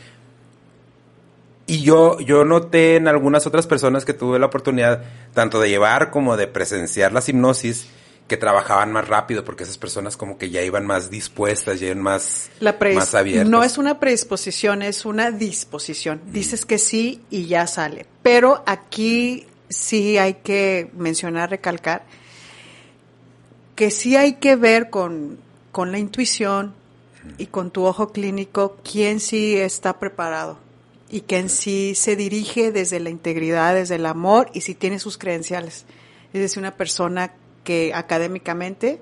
[1.66, 5.02] Y yo, yo noté en algunas otras personas que tuve la oportunidad
[5.34, 7.88] tanto de llevar como de presenciar las hipnosis,
[8.28, 12.02] que trabajaban más rápido porque esas personas como que ya iban más dispuestas, ya iban
[12.02, 13.48] más, más abiertas.
[13.48, 16.20] No es una predisposición, es una disposición.
[16.26, 16.32] Mm.
[16.32, 18.06] Dices que sí y ya sale.
[18.22, 22.04] Pero aquí sí hay que mencionar, recalcar,
[23.74, 25.38] que sí hay que ver con,
[25.72, 26.74] con la intuición
[27.38, 30.58] y con tu ojo clínico quién sí está preparado
[31.10, 35.16] y quién sí se dirige desde la integridad, desde el amor y si tiene sus
[35.16, 35.86] credenciales.
[36.34, 37.32] Es decir, una persona
[37.68, 38.98] que académicamente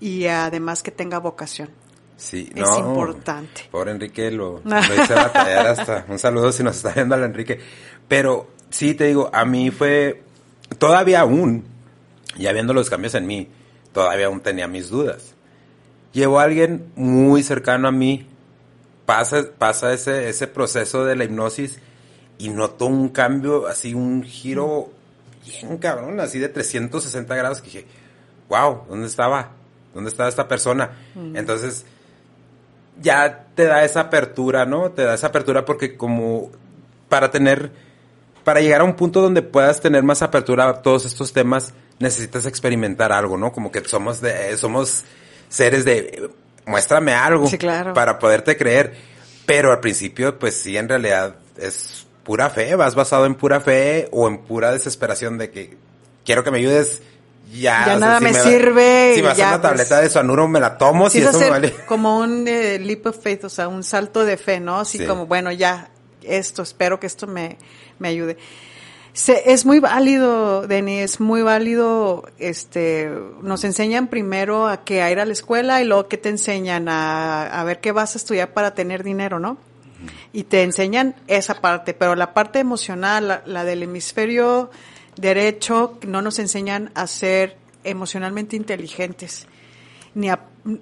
[0.00, 1.70] y además que tenga vocación.
[2.16, 3.68] Sí, es importante.
[3.70, 6.04] Por Enrique lo, lo hice batallar hasta.
[6.08, 7.60] Un saludo si nos está viendo al Enrique.
[8.08, 10.24] Pero sí, te digo, a mí fue
[10.80, 11.64] todavía aún,
[12.36, 13.48] ya viendo los cambios en mí,
[13.92, 15.36] todavía aún tenía mis dudas.
[16.12, 18.26] Llegó alguien muy cercano a mí,
[19.06, 21.78] pasa, pasa ese, ese proceso de la hipnosis
[22.36, 24.90] y notó un cambio, así un giro
[25.46, 27.86] bien cabrón, así de 360 grados, que dije,
[28.48, 29.50] wow, ¿dónde estaba?
[29.94, 30.90] ¿Dónde estaba esta persona?
[31.34, 31.84] Entonces,
[33.00, 34.90] ya te da esa apertura, ¿no?
[34.90, 36.50] Te da esa apertura porque como
[37.08, 37.70] para tener,
[38.44, 42.46] para llegar a un punto donde puedas tener más apertura a todos estos temas, necesitas
[42.46, 43.52] experimentar algo, ¿no?
[43.52, 45.04] Como que somos de, somos
[45.48, 46.30] seres de,
[46.66, 47.48] muéstrame algo
[47.94, 48.94] para poderte creer.
[49.46, 54.08] Pero al principio, pues sí, en realidad es pura fe, vas basado en pura fe
[54.12, 55.78] o en pura desesperación de que
[56.26, 57.02] quiero que me ayudes
[57.52, 59.12] ya, nada me, sirve.
[59.14, 61.08] Si me hace una tableta pues, de suanuro, me la tomo.
[61.08, 61.74] Si eso me vale.
[61.86, 64.80] Como un eh, leap of faith, o sea, un salto de fe, ¿no?
[64.80, 65.90] Así como, bueno, ya,
[66.22, 67.58] esto, espero que esto me,
[67.98, 68.36] me ayude.
[69.12, 73.10] Se, es muy válido, Denny, es muy válido, este,
[73.42, 76.88] nos enseñan primero a que a ir a la escuela y luego que te enseñan
[76.88, 79.58] a, a ver qué vas a estudiar para tener dinero, ¿no?
[80.32, 84.70] Y te enseñan esa parte, pero la parte emocional, la del hemisferio
[85.18, 89.46] derecho, no nos enseñan a ser emocionalmente inteligentes.
[90.14, 90.30] Ni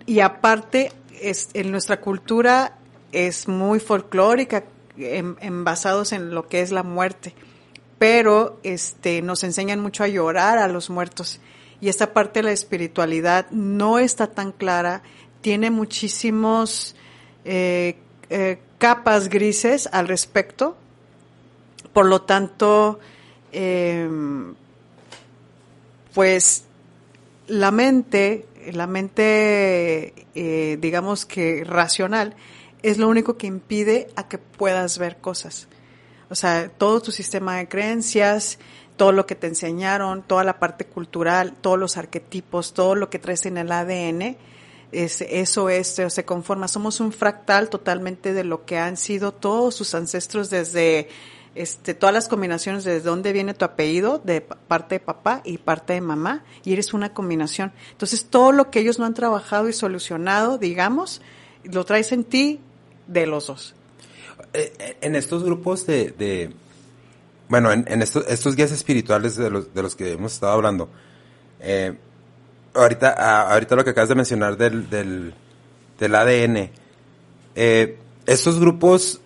[0.07, 2.79] y aparte, es, en nuestra cultura
[3.13, 4.65] es muy folclórica,
[4.97, 7.35] en, basados en lo que es la muerte.
[7.99, 11.41] Pero este, nos enseñan mucho a llorar a los muertos.
[11.81, 15.03] Y esta parte de la espiritualidad no está tan clara,
[15.41, 16.97] tiene muchísimos
[17.45, 17.99] eh,
[18.31, 20.77] eh, capas grises al respecto.
[21.93, 22.99] Por lo tanto,
[23.59, 24.07] eh,
[26.13, 26.65] pues
[27.47, 32.35] la mente, la mente, eh, digamos que racional,
[32.83, 35.69] es lo único que impide a que puedas ver cosas.
[36.29, 38.59] O sea, todo tu sistema de creencias,
[38.99, 43.19] todo lo que te enseñaron, toda la parte cultural, todos los arquetipos, todo lo que
[43.19, 44.37] traes en el ADN,
[44.93, 46.69] es, eso es, se conforma.
[46.69, 51.09] Somos un fractal totalmente de lo que han sido todos sus ancestros desde
[51.57, 55.95] este, todas las combinaciones de dónde viene tu apellido, de parte de papá y parte
[55.95, 57.73] de mamá, y eres una combinación.
[57.93, 61.23] Entonces, todo lo que ellos no han trabajado y solucionado, digamos,
[61.65, 62.61] lo traes en ti
[63.07, 63.75] de los dos.
[64.53, 66.53] Eh, eh, en estos grupos de,
[67.49, 70.91] bueno, en, estos, estos, guías espirituales de los, de los que hemos estado hablando,
[71.61, 71.97] eh,
[72.75, 75.35] ahorita, ah, ahorita lo que acabas de mencionar del, del,
[75.99, 76.71] del ADN,
[78.27, 79.23] estos grupos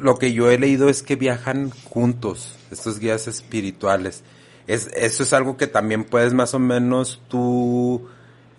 [0.00, 4.22] lo que yo he leído es que viajan juntos, estos guías espirituales.
[4.66, 8.06] Es, eso es algo que también puedes más o menos tú,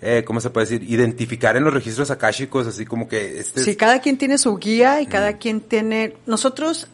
[0.02, 0.90] eh, ¿cómo se puede decir?
[0.90, 3.40] Identificar en los registros akáshicos, así como que...
[3.40, 6.18] Este sí, cada quien tiene su guía y cada quien tiene...
[6.26, 6.88] Nosotros,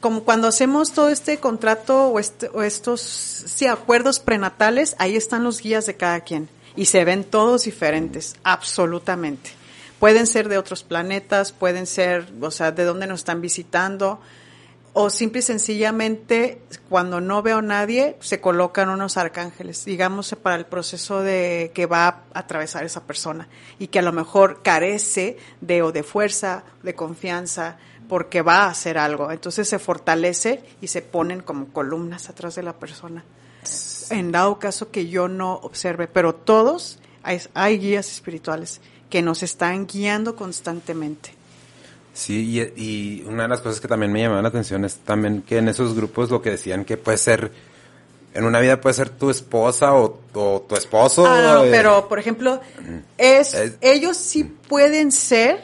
[0.00, 5.44] como cuando hacemos todo este contrato o, este, o estos sí, acuerdos prenatales, ahí están
[5.44, 9.50] los guías de cada quien y se ven todos diferentes, absolutamente.
[10.02, 14.18] Pueden ser de otros planetas, pueden ser, o sea, de dónde nos están visitando,
[14.94, 20.56] o simple y sencillamente, cuando no veo a nadie, se colocan unos arcángeles, digamos, para
[20.56, 23.46] el proceso de que va a atravesar esa persona
[23.78, 27.76] y que a lo mejor carece de o de fuerza, de confianza,
[28.08, 29.30] porque va a hacer algo.
[29.30, 33.22] Entonces se fortalece y se ponen como columnas atrás de la persona.
[34.10, 38.80] En dado caso que yo no observe, pero todos hay, hay guías espirituales
[39.12, 41.34] que nos están guiando constantemente.
[42.14, 45.58] Sí, y, una de las cosas que también me llamaba la atención es también que
[45.58, 47.52] en esos grupos lo que decían que puede ser,
[48.32, 51.26] en una vida puede ser tu esposa o, tu esposo.
[51.26, 52.62] Ah, no, pero por ejemplo,
[53.18, 55.60] es, ellos sí pueden ser,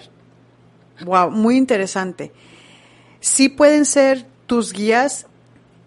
[1.06, 2.30] wow, muy interesante,
[3.20, 5.24] sí pueden ser tus guías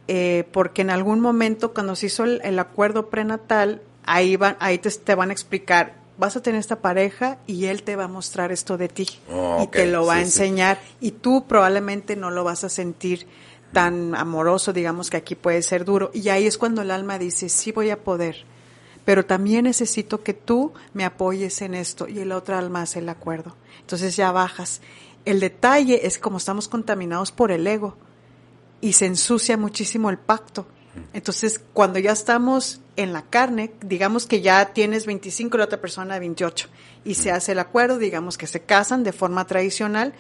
[0.08, 4.90] eh, porque en algún momento cuando se hizo el, acuerdo prenatal, ahí, van, ahí te,
[4.90, 8.52] te van a explicar vas a tener esta pareja y él te va a mostrar
[8.52, 12.44] esto de ti oh, y te lo va a enseñar y tú probablemente no lo
[12.44, 13.26] vas a sentir
[13.74, 16.12] tan amoroso, digamos que aquí puede ser duro.
[16.14, 18.46] Y ahí es cuando el alma dice, sí voy a poder,
[19.04, 23.10] pero también necesito que tú me apoyes en esto y el otro alma hace el
[23.10, 23.56] acuerdo.
[23.80, 24.82] Entonces ya bajas.
[25.26, 27.98] El detalle es como estamos contaminados por el ego
[28.80, 30.68] y se ensucia muchísimo el pacto.
[31.14, 35.82] Entonces, cuando ya estamos en la carne, digamos que ya tienes 25 y la otra
[35.82, 36.70] persona 28,
[37.04, 40.14] y se hace el acuerdo, digamos que se casan de forma tradicional,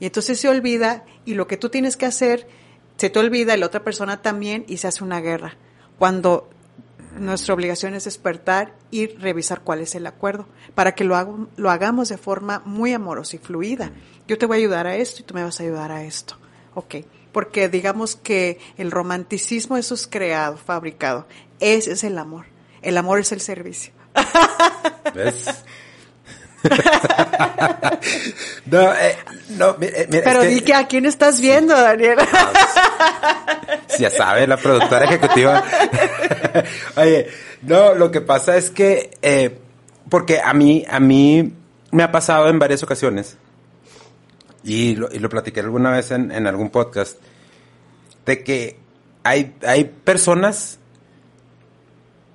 [0.00, 2.48] y entonces se olvida, y lo que tú tienes que hacer,
[2.96, 5.56] se te olvida, y la otra persona también, y se hace una guerra.
[5.98, 6.48] Cuando
[7.18, 12.08] nuestra obligación es despertar y revisar cuál es el acuerdo, para que lo, lo hagamos
[12.08, 13.90] de forma muy amorosa y fluida.
[14.26, 16.36] Yo te voy a ayudar a esto y tú me vas a ayudar a esto.
[16.74, 16.96] Ok
[17.32, 21.26] porque digamos que el romanticismo eso es creado, fabricado.
[21.60, 22.46] Ese es el amor.
[22.82, 23.92] El amor es el servicio.
[25.14, 25.64] ¿Ves?
[28.66, 29.16] no, eh,
[29.50, 32.18] no, eh, Pero di que a quién estás viendo, Daniel.
[33.88, 35.62] si ya sabe, la productora ejecutiva.
[36.96, 37.28] Oye,
[37.62, 39.58] no, lo que pasa es que, eh,
[40.08, 41.52] porque a mí, a mí
[41.90, 43.36] me ha pasado en varias ocasiones
[44.64, 47.18] y lo, y lo platiqué alguna vez en, en, algún podcast,
[48.26, 48.78] de que
[49.22, 50.77] hay, hay personas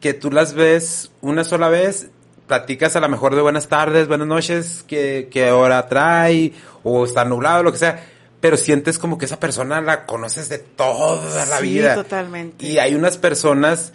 [0.04, 2.10] que tú las ves una sola vez,
[2.46, 6.52] platicas a lo mejor de buenas tardes, buenas noches, que, que hora trae,
[6.84, 8.06] o está nublado, lo que sea,
[8.42, 11.96] pero sientes como que esa persona la conoces de toda la vida.
[11.96, 12.66] totalmente.
[12.66, 13.94] Y hay unas personas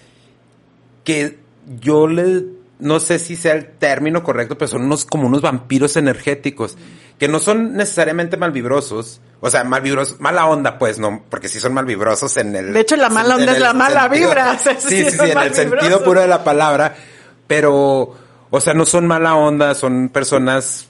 [1.05, 1.41] que
[1.79, 2.43] yo le,
[2.79, 6.77] no sé si sea el término correcto, pero son unos como unos vampiros energéticos
[7.19, 11.75] que no son necesariamente malvibrosos, o sea, malvibrosos, mala onda, pues, no, porque sí son
[11.75, 12.73] malvibrosos en el...
[12.73, 14.57] De hecho, la mala onda es la mala vibra.
[14.59, 16.95] sí, sí, sí, en el sentido puro de la palabra,
[17.49, 18.15] pero,
[18.51, 20.89] o sea, no son mala onda, son personas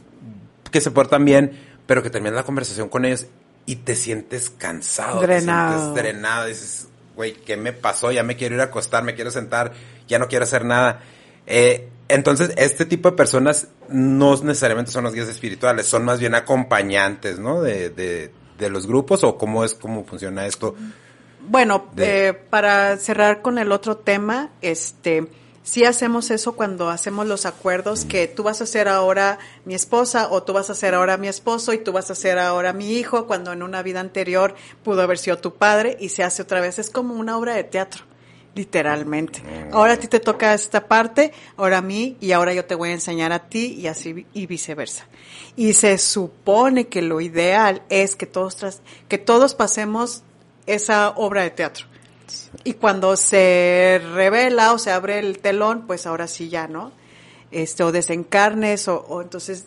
[0.71, 3.27] que se portan bien, pero que terminan la conversación con ellos
[3.65, 5.73] y te sientes cansado, drenado.
[5.73, 8.13] te sientes drenado, dices, güey, ¿qué me pasó?
[8.13, 9.73] Ya me quiero ir a acostar, me quiero sentar,
[10.07, 11.01] ya no quiero hacer nada.
[11.51, 16.35] Eh, entonces, este tipo de personas no necesariamente son los guías espirituales, son más bien
[16.35, 17.63] acompañantes, ¿no?
[17.63, 20.75] De, de, de los grupos o cómo es, cómo funciona esto.
[21.41, 25.29] Bueno, eh, para cerrar con el otro tema, este,
[25.63, 30.29] sí hacemos eso cuando hacemos los acuerdos que tú vas a ser ahora mi esposa
[30.31, 32.93] o tú vas a ser ahora mi esposo y tú vas a ser ahora mi
[32.93, 36.61] hijo, cuando en una vida anterior pudo haber sido tu padre y se hace otra
[36.61, 36.79] vez.
[36.79, 38.08] Es como una obra de teatro
[38.59, 39.41] literalmente.
[39.71, 42.91] Ahora a ti te toca esta parte, ahora a mí, y ahora yo te voy
[42.91, 45.07] a enseñar a ti, y así y viceversa.
[45.55, 50.25] Y se supone que lo ideal es que todos, tras, que todos pasemos
[50.67, 51.87] esa obra de teatro.
[52.65, 56.91] Y cuando se revela o se abre el telón, pues ahora sí ya, ¿no?
[57.53, 59.67] Este, o desencarnes, o, o entonces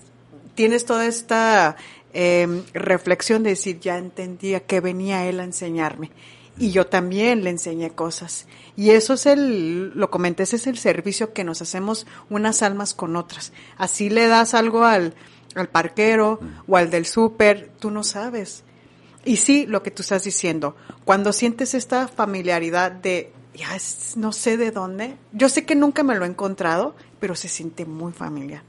[0.53, 1.77] tienes toda esta
[2.13, 6.11] eh, reflexión de decir, ya entendía que venía él a enseñarme
[6.57, 8.47] y yo también le enseñé cosas.
[8.75, 12.93] Y eso es el, lo comenté, ese es el servicio que nos hacemos unas almas
[12.93, 13.53] con otras.
[13.77, 15.15] Así le das algo al,
[15.55, 18.63] al parquero o al del súper, tú no sabes.
[19.23, 20.75] Y sí, lo que tú estás diciendo,
[21.05, 23.77] cuando sientes esta familiaridad de, ya
[24.15, 27.85] no sé de dónde, yo sé que nunca me lo he encontrado, pero se siente
[27.85, 28.63] muy familiar.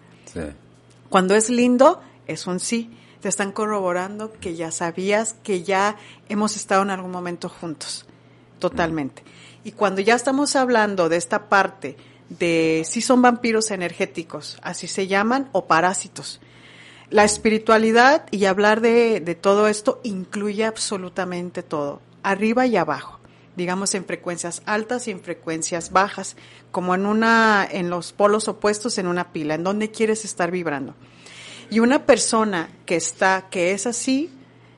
[1.09, 2.91] Cuando es lindo, es un sí.
[3.23, 5.97] Te están corroborando que ya sabías, que ya
[6.29, 8.05] hemos estado en algún momento juntos,
[8.59, 9.23] totalmente.
[9.65, 11.97] Y cuando ya estamos hablando de esta parte
[12.29, 16.41] de si son vampiros energéticos, así se llaman, o parásitos.
[17.11, 23.21] La espiritualidad y hablar de, de todo esto incluye absolutamente todo, arriba y abajo
[23.55, 26.37] digamos en frecuencias altas y en frecuencias bajas,
[26.71, 30.95] como en una en los polos opuestos en una pila, en donde quieres estar vibrando.
[31.73, 34.31] Y una persona que está que es así,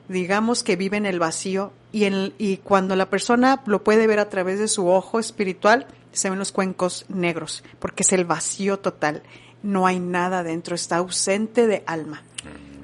[0.07, 4.19] digamos que vive en el vacío y en, y cuando la persona lo puede ver
[4.19, 8.79] a través de su ojo espiritual, se ven los cuencos negros, porque es el vacío
[8.79, 9.23] total.
[9.61, 12.23] No hay nada dentro, está ausente de alma.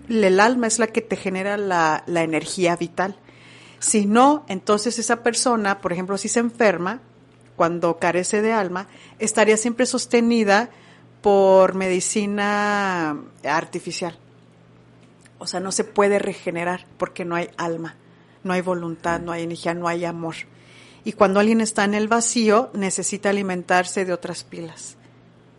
[0.10, 3.16] El alma es la que te genera la, la energía vital.
[3.80, 7.00] Si no, entonces esa persona, por ejemplo, si se enferma,
[7.56, 8.90] cuando carece de alma,
[9.20, 10.70] estaría siempre sostenida
[11.22, 14.18] por medicina artificial.
[15.38, 17.96] O sea, no se puede regenerar porque no hay alma,
[18.44, 20.36] no hay voluntad, no hay energía, no hay amor.
[21.04, 24.98] Y cuando alguien está en el vacío, necesita alimentarse de otras pilas,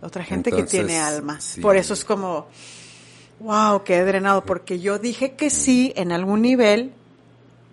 [0.01, 1.39] otra gente que tiene alma.
[1.61, 2.47] Por eso es como,
[3.41, 6.93] wow, qué drenado, porque yo dije que sí en algún nivel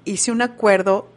[0.06, 1.10] hice un acuerdo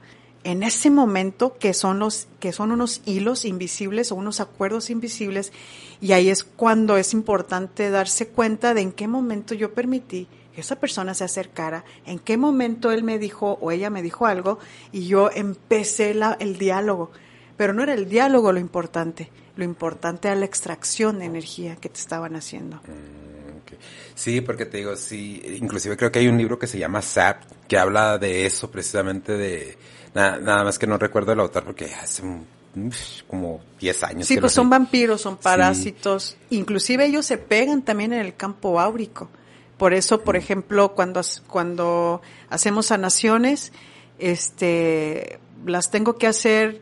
[0.45, 5.53] en ese momento que son los que son unos hilos invisibles o unos acuerdos invisibles
[6.01, 10.61] y ahí es cuando es importante darse cuenta de en qué momento yo permití que
[10.61, 14.59] esa persona se acercara, en qué momento él me dijo o ella me dijo algo
[14.91, 17.11] y yo empecé la, el diálogo.
[17.57, 21.89] Pero no era el diálogo lo importante, lo importante era la extracción de energía que
[21.89, 22.77] te estaban haciendo.
[22.79, 23.23] Mm.
[24.15, 27.43] Sí, porque te digo, sí, inclusive creo que hay un libro que se llama SAP,
[27.69, 29.77] que habla de eso precisamente de,
[30.15, 32.23] nada, más que no recuerdo el autor porque hace
[33.27, 34.27] como 10 años.
[34.27, 39.29] Sí, pues son vampiros, son parásitos, inclusive ellos se pegan también en el campo áurico.
[39.77, 43.73] Por eso, por ejemplo, cuando, cuando hacemos sanaciones,
[44.19, 46.81] este, las tengo que hacer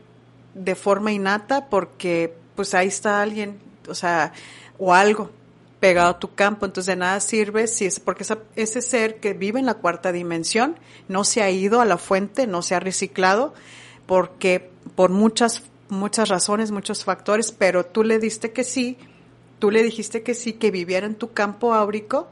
[0.53, 4.33] de forma innata porque pues ahí está alguien, o sea,
[4.77, 5.31] o algo
[5.81, 8.23] pegado a tu campo, entonces de nada sirve si es porque
[8.55, 10.77] ese ser que vive en la cuarta dimensión
[11.09, 13.53] no se ha ido a la fuente, no se ha reciclado,
[14.05, 18.97] porque por muchas muchas razones, muchos factores, pero tú le diste que sí,
[19.59, 22.29] tú le dijiste que sí, que viviera en tu campo áurico.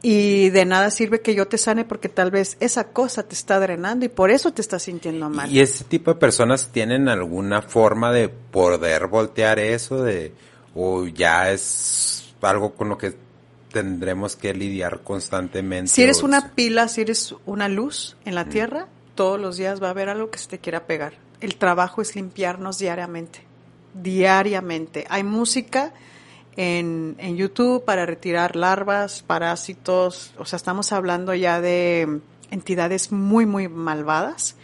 [0.00, 3.58] Y de nada sirve que yo te sane porque tal vez esa cosa te está
[3.58, 5.50] drenando y por eso te estás sintiendo mal.
[5.50, 10.32] ¿Y ese tipo de personas tienen alguna forma de poder voltear eso de
[10.74, 13.14] o ya es algo con lo que
[13.72, 15.90] tendremos que lidiar constantemente.
[15.90, 19.88] Si eres una pila, si eres una luz en la tierra, todos los días va
[19.88, 21.14] a haber algo que se te quiera pegar.
[21.40, 23.40] El trabajo es limpiarnos diariamente,
[23.94, 25.06] diariamente.
[25.08, 25.92] Hay música
[26.56, 33.46] en, en YouTube para retirar larvas, parásitos, o sea, estamos hablando ya de entidades muy,
[33.46, 34.56] muy malvadas,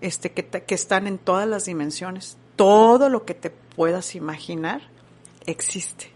[0.00, 2.38] este, que, que están en todas las dimensiones.
[2.56, 4.82] Todo lo que te puedas imaginar
[5.50, 6.10] existe.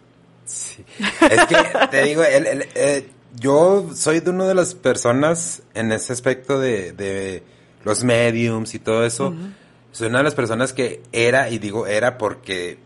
[0.45, 0.85] Sí.
[0.99, 1.57] Es que
[1.91, 7.43] te digo, eh, yo soy de una de las personas en ese aspecto de,
[7.85, 9.35] los mediums y todo eso.
[9.93, 12.79] Soy una de las personas que era, y digo era porque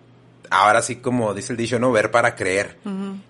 [0.50, 2.76] ahora sí como dice el dicho, no, ver para creer.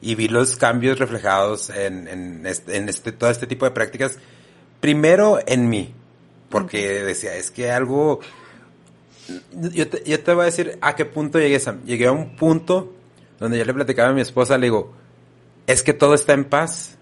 [0.00, 4.18] Y vi los cambios reflejados en, en, este, en este, todo este tipo de prácticas.
[4.80, 5.94] Primero en mí,
[6.50, 8.20] porque decía, es que algo...
[9.52, 11.82] Yo te, yo te voy a decir a qué punto llegué, Sam.
[11.84, 12.92] Llegué a un punto
[13.38, 14.94] donde yo le platicaba a mi esposa, le digo,
[15.66, 16.96] es que todo está en paz.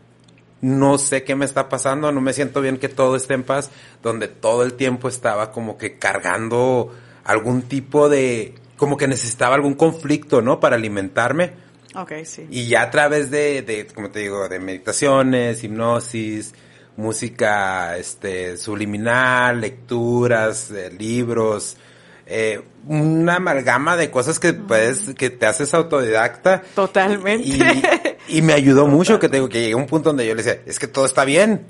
[0.61, 3.71] No sé qué me está pasando, no me siento bien que todo esté en paz,
[4.03, 6.91] donde todo el tiempo estaba como que cargando
[7.25, 10.61] algún tipo de, como que necesitaba algún conflicto, ¿no?
[10.61, 11.53] Para alimentarme.
[11.95, 12.47] Ok, sí.
[12.51, 16.55] Y ya a través de, de como te digo, de meditaciones, hipnosis,
[16.97, 21.77] música, este, subliminal, lecturas, eh, libros,
[22.27, 26.63] eh, una amalgama de cosas que puedes, que te haces autodidacta.
[26.75, 27.49] Totalmente.
[28.29, 30.63] Y, me ayudó mucho que tengo que llegué a un punto donde yo le decía,
[30.67, 31.67] es que todo está bien.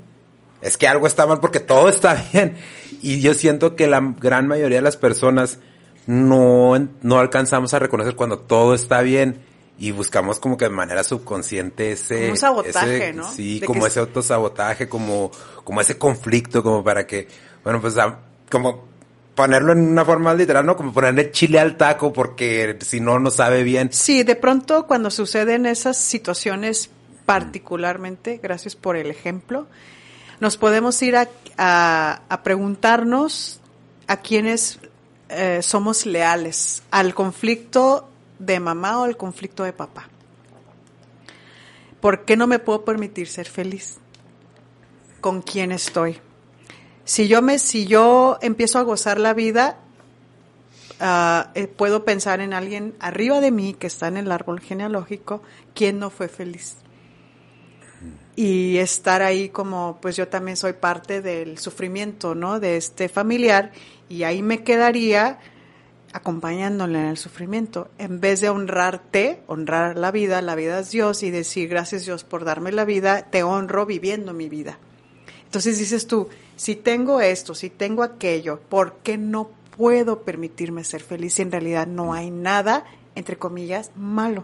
[0.61, 2.55] Es que algo está mal porque todo está bien.
[3.01, 5.59] Y yo siento que la gran mayoría de las personas
[6.07, 9.41] no, no alcanzamos a reconocer cuando todo está bien
[9.77, 12.31] y buscamos como que de manera subconsciente ese...
[12.31, 13.29] un sabotaje, ¿no?
[13.29, 15.31] Sí, como ese autosabotaje, como,
[15.63, 17.27] como ese conflicto, como para que,
[17.63, 17.95] bueno, pues
[18.49, 18.94] como
[19.35, 20.75] ponerlo en una forma literal, ¿no?
[20.75, 23.91] Como ponerle chile al taco porque si no, no sabe bien.
[23.91, 26.89] Sí, de pronto cuando suceden esas situaciones
[27.25, 29.67] particularmente, gracias por el ejemplo,
[30.39, 31.27] nos podemos ir a,
[31.57, 33.59] a, preguntarnos
[34.07, 34.79] a quiénes
[35.29, 40.09] eh, somos leales, al conflicto de mamá o al conflicto de papá.
[41.99, 43.97] ¿Por qué no me puedo permitir ser feliz?
[45.25, 46.19] con quién estoy.
[47.05, 49.77] Si yo me, si yo empiezo a gozar la vida,
[50.99, 55.43] ah, eh, puedo pensar en alguien arriba de mí que está en el árbol genealógico,
[55.75, 56.77] quien no fue feliz.
[58.35, 62.59] Y estar ahí como, pues yo también soy parte del sufrimiento, ¿no?
[62.59, 63.71] De este familiar,
[64.09, 65.39] y ahí me quedaría
[66.11, 71.23] acompañándole en el sufrimiento, en vez de honrarte, honrar la vida, la vida es Dios
[71.23, 74.79] y decir gracias Dios por darme la vida, te honro viviendo mi vida.
[75.55, 76.27] Entonces dices tú,
[76.57, 81.51] si tengo esto, si tengo aquello, ¿por qué no puedo permitirme ser feliz si en
[81.53, 82.83] realidad no hay nada,
[83.15, 84.43] entre comillas, malo?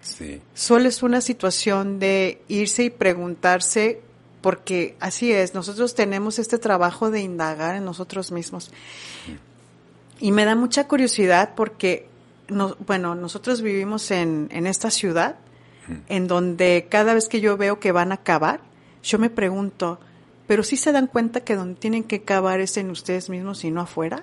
[0.00, 0.42] Sí.
[0.54, 4.00] Solo es una situación de irse y preguntarse,
[4.40, 8.72] porque así es, nosotros tenemos este trabajo de indagar en nosotros mismos.
[10.18, 12.08] Y me da mucha curiosidad porque,
[12.48, 15.36] no, bueno, nosotros vivimos en, en esta ciudad,
[16.08, 18.71] en donde cada vez que yo veo que van a cavar,
[19.02, 19.98] yo me pregunto,
[20.46, 23.70] ¿pero sí se dan cuenta que donde tienen que cavar es en ustedes mismos y
[23.70, 24.22] no afuera?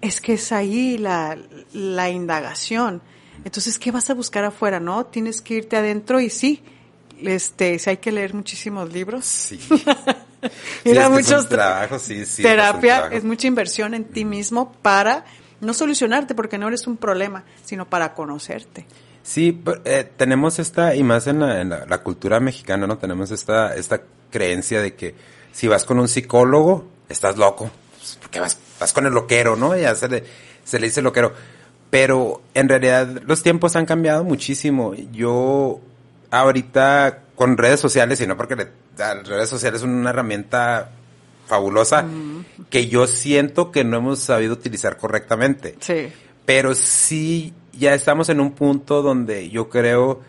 [0.00, 1.36] Es que es ahí la,
[1.72, 3.02] la indagación.
[3.44, 5.06] Entonces, ¿qué vas a buscar afuera, no?
[5.06, 6.62] Tienes que irte adentro y sí,
[7.22, 9.24] este, si hay que leer muchísimos libros.
[9.24, 9.60] Sí.
[10.84, 14.24] Ir Sí, muchos es un trabajo, sí, sí, terapia es es mucha inversión en ti
[14.24, 15.24] mismo para
[15.60, 18.86] no solucionarte porque no eres un problema, sino para conocerte.
[19.22, 22.98] Sí, pero, eh, tenemos esta, y más en, la, en la, la cultura mexicana, ¿no?
[22.98, 24.00] Tenemos esta, esta
[24.30, 25.14] creencia de que
[25.52, 27.70] si vas con un psicólogo, estás loco.
[27.98, 29.76] Pues, Porque vas, vas con el loquero, ¿no?
[29.76, 30.24] Ya se le,
[30.64, 31.32] se le dice loquero.
[31.90, 34.94] Pero en realidad los tiempos han cambiado muchísimo.
[35.12, 35.80] Yo
[36.30, 40.90] ahorita con redes sociales, y no porque le- las redes sociales son una herramienta
[41.46, 42.04] fabulosa,
[42.68, 46.12] que yo siento que no hemos sabido utilizar correctamente Sí.
[46.44, 50.20] pero sí ya estamos en un punto donde yo creo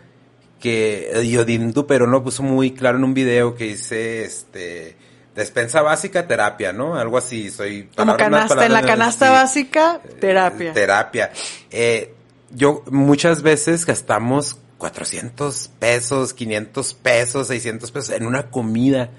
[0.60, 4.96] que eh, Yodindu pero lo puso muy claro en un video que dice este
[5.34, 10.72] despensa básica terapia no algo así soy Como canasta, en la canasta sí, básica, terapia.
[10.72, 11.32] terapia.
[11.70, 12.14] Eh,
[12.52, 19.10] yo muchas veces gastamos 400 pesos 500 pesos 600 pesos en una comida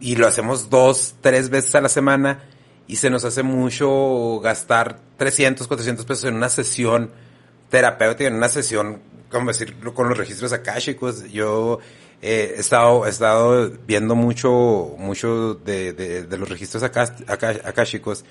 [0.00, 2.40] y lo hacemos dos, tres veces a la semana
[2.88, 7.12] y se nos hace mucho gastar 300, 400 pesos en una sesión
[7.72, 9.00] terapéutica, en una sesión,
[9.30, 11.24] como decirlo, con los registros akáshicos.
[11.32, 11.78] Yo
[12.20, 17.62] eh, he estado, he estado viendo mucho, mucho de, de, de los registros aká- aká-
[17.64, 18.24] akáshicos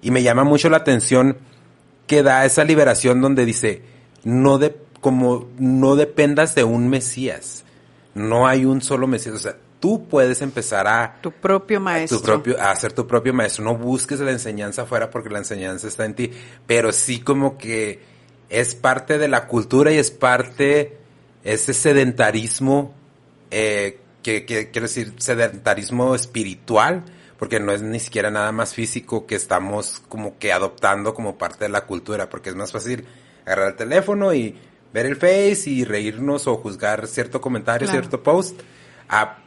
[0.00, 1.36] y me llama mucho la atención
[2.06, 3.82] que da esa liberación donde dice,
[4.24, 7.64] no de, como no dependas de un Mesías.
[8.14, 9.34] No hay un solo Mesías.
[9.34, 12.18] O sea, tú puedes empezar a, Tu propio maestro.
[12.18, 13.62] tu propio, a ser tu propio maestro.
[13.62, 16.30] No busques la enseñanza afuera porque la enseñanza está en ti.
[16.66, 18.15] Pero sí como que
[18.48, 20.96] es parte de la cultura y es parte,
[21.44, 22.94] ese sedentarismo,
[23.50, 27.04] eh, que, que quiero decir, sedentarismo espiritual,
[27.38, 31.64] porque no es ni siquiera nada más físico que estamos como que adoptando como parte
[31.64, 33.04] de la cultura, porque es más fácil
[33.44, 34.56] agarrar el teléfono y
[34.92, 38.00] ver el Face y reírnos o juzgar cierto comentario, Claro.
[38.00, 38.60] cierto post,
[39.08, 39.38] a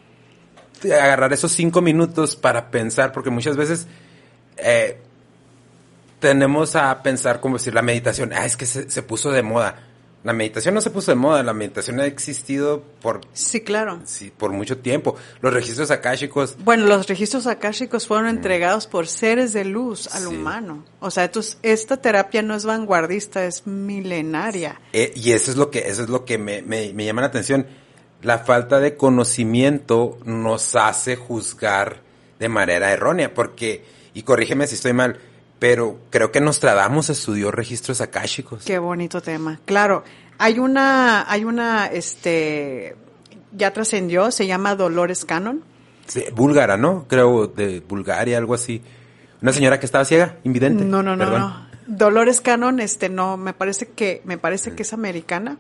[0.83, 3.87] agarrar esos cinco minutos para pensar, porque muchas veces
[4.57, 5.01] eh,
[6.19, 9.83] tenemos a pensar como decir la meditación, ah, es que se, se puso de moda.
[10.21, 14.01] La meditación no se puso de moda, la meditación ha existido por, Sí, claro.
[14.03, 15.15] sí, por mucho tiempo.
[15.39, 20.29] Los registros akáshicos, Bueno, los registros akáshicos fueron entregados por seres de luz al Mm.
[20.29, 20.35] Sí.
[20.35, 20.83] humano.
[20.99, 24.81] O sea, entonces, esta terapia no es vanguardista, es milenaria.
[24.91, 27.27] eh, y eso es lo que, eso es lo que me, me, me llama la
[27.27, 27.65] atención.
[28.21, 32.01] La falta de conocimiento nos hace juzgar
[32.39, 35.17] de manera errónea, porque, y corrígeme si estoy mal,
[35.59, 38.63] pero creo que Nostradamus estudió registros akáshicos.
[38.65, 39.59] Qué bonito tema.
[39.65, 40.03] Claro,
[40.37, 42.95] hay una, hay una, este,
[43.51, 45.63] ya trascendió, se llama Dolores Cannon.
[46.07, 47.05] Sí, búlgara, ¿no?
[47.07, 48.81] Creo de Bulgaria, algo así.
[49.41, 50.83] Una señora que estaba ciega, invidente.
[50.83, 51.41] No, no, no, Perdón.
[51.41, 51.69] no.
[51.87, 55.57] Dolores Cannon, este, no, me parece que, me parece que es americana.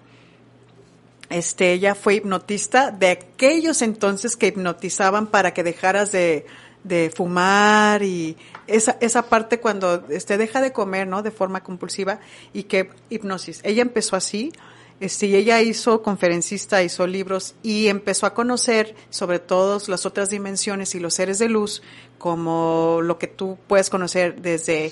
[1.29, 6.45] Este, ella fue hipnotista de aquellos entonces que hipnotizaban para que dejaras de,
[6.83, 8.37] de fumar y
[8.69, 11.21] esa, esa parte cuando este deja de comer, ¿no?
[11.21, 12.19] De forma compulsiva
[12.53, 13.61] y que hipnosis.
[13.63, 14.51] Ella empezó así,
[14.99, 20.93] este, ella hizo conferencista, hizo libros y empezó a conocer sobre todo las otras dimensiones
[20.93, 21.81] y los seres de luz
[22.17, 24.91] como lo que tú puedes conocer desde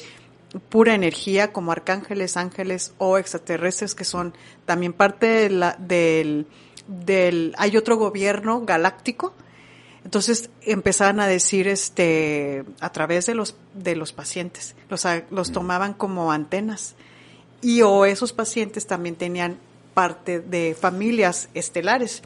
[0.70, 4.34] pura energía como arcángeles, ángeles o extraterrestres que son
[4.66, 6.48] también parte de la, del,
[6.88, 9.34] del, hay otro gobierno galáctico.
[10.04, 15.94] Entonces empezaban a decir este a través de los de los pacientes, los, los tomaban
[15.94, 16.96] como antenas.
[17.62, 19.58] Y o esos pacientes también tenían
[19.94, 22.22] parte de familias estelares.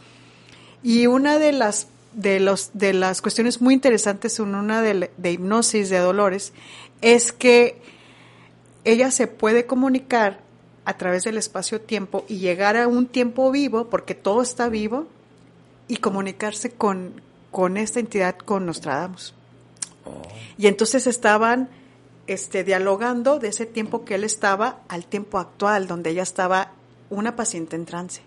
[0.83, 5.31] Y una de las de, los, de las cuestiones muy interesantes en una de, de
[5.31, 6.53] hipnosis de Dolores
[7.01, 7.81] es que
[8.83, 10.39] ella se puede comunicar
[10.85, 15.07] a través del espacio-tiempo y llegar a un tiempo vivo, porque todo está vivo,
[15.87, 19.33] y comunicarse con, con esta entidad, con Nostradamus.
[20.05, 20.21] Oh.
[20.57, 21.69] Y entonces estaban
[22.27, 26.71] este, dialogando de ese tiempo que él estaba al tiempo actual, donde ella estaba
[27.09, 28.21] una paciente en trance.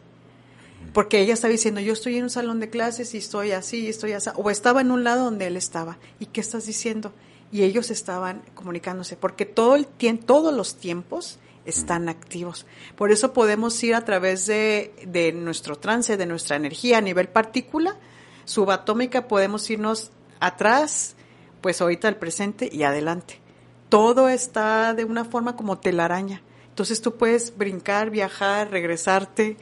[0.93, 4.13] Porque ella estaba diciendo, yo estoy en un salón de clases y estoy así, estoy
[4.13, 5.99] así, o estaba en un lado donde él estaba.
[6.21, 7.13] ¿Y qué estás diciendo?
[7.51, 9.87] Y ellos estaban comunicándose, porque todo el
[10.19, 12.67] todos los tiempos están activos.
[12.97, 17.29] Por eso podemos ir a través de, de nuestro trance, de nuestra energía a nivel
[17.29, 17.97] partícula,
[18.45, 21.17] subatómica, podemos irnos atrás,
[21.61, 23.41] pues ahorita al presente y adelante.
[23.89, 26.43] Todo está de una forma como telaraña.
[26.69, 29.57] Entonces tú puedes brincar, viajar, regresarte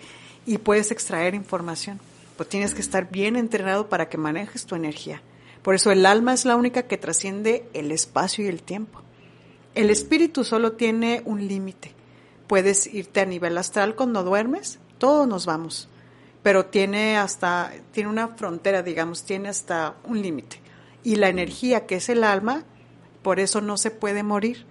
[0.47, 2.01] y puedes extraer información.
[2.37, 5.22] Pues tienes que estar bien entrenado para que manejes tu energía.
[5.62, 9.01] Por eso el alma es la única que trasciende el espacio y el tiempo.
[9.74, 11.95] El espíritu solo tiene un límite.
[12.47, 15.89] Puedes irte a nivel astral cuando duermes, todos nos vamos,
[16.43, 20.61] pero tiene hasta, tiene una frontera, digamos, tiene hasta un límite.
[21.05, 22.64] Y la energía que es el alma,
[23.22, 24.66] por eso no se puede morir,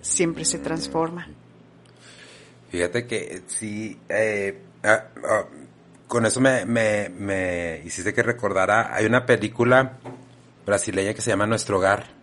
[0.00, 1.28] siempre se transforma.
[2.70, 5.44] Fíjate que sí, eh, ah, ah,
[6.06, 9.98] con eso me, me, me hiciste que recordara, hay una película
[10.64, 12.16] brasileña que se llama Nuestro Hogar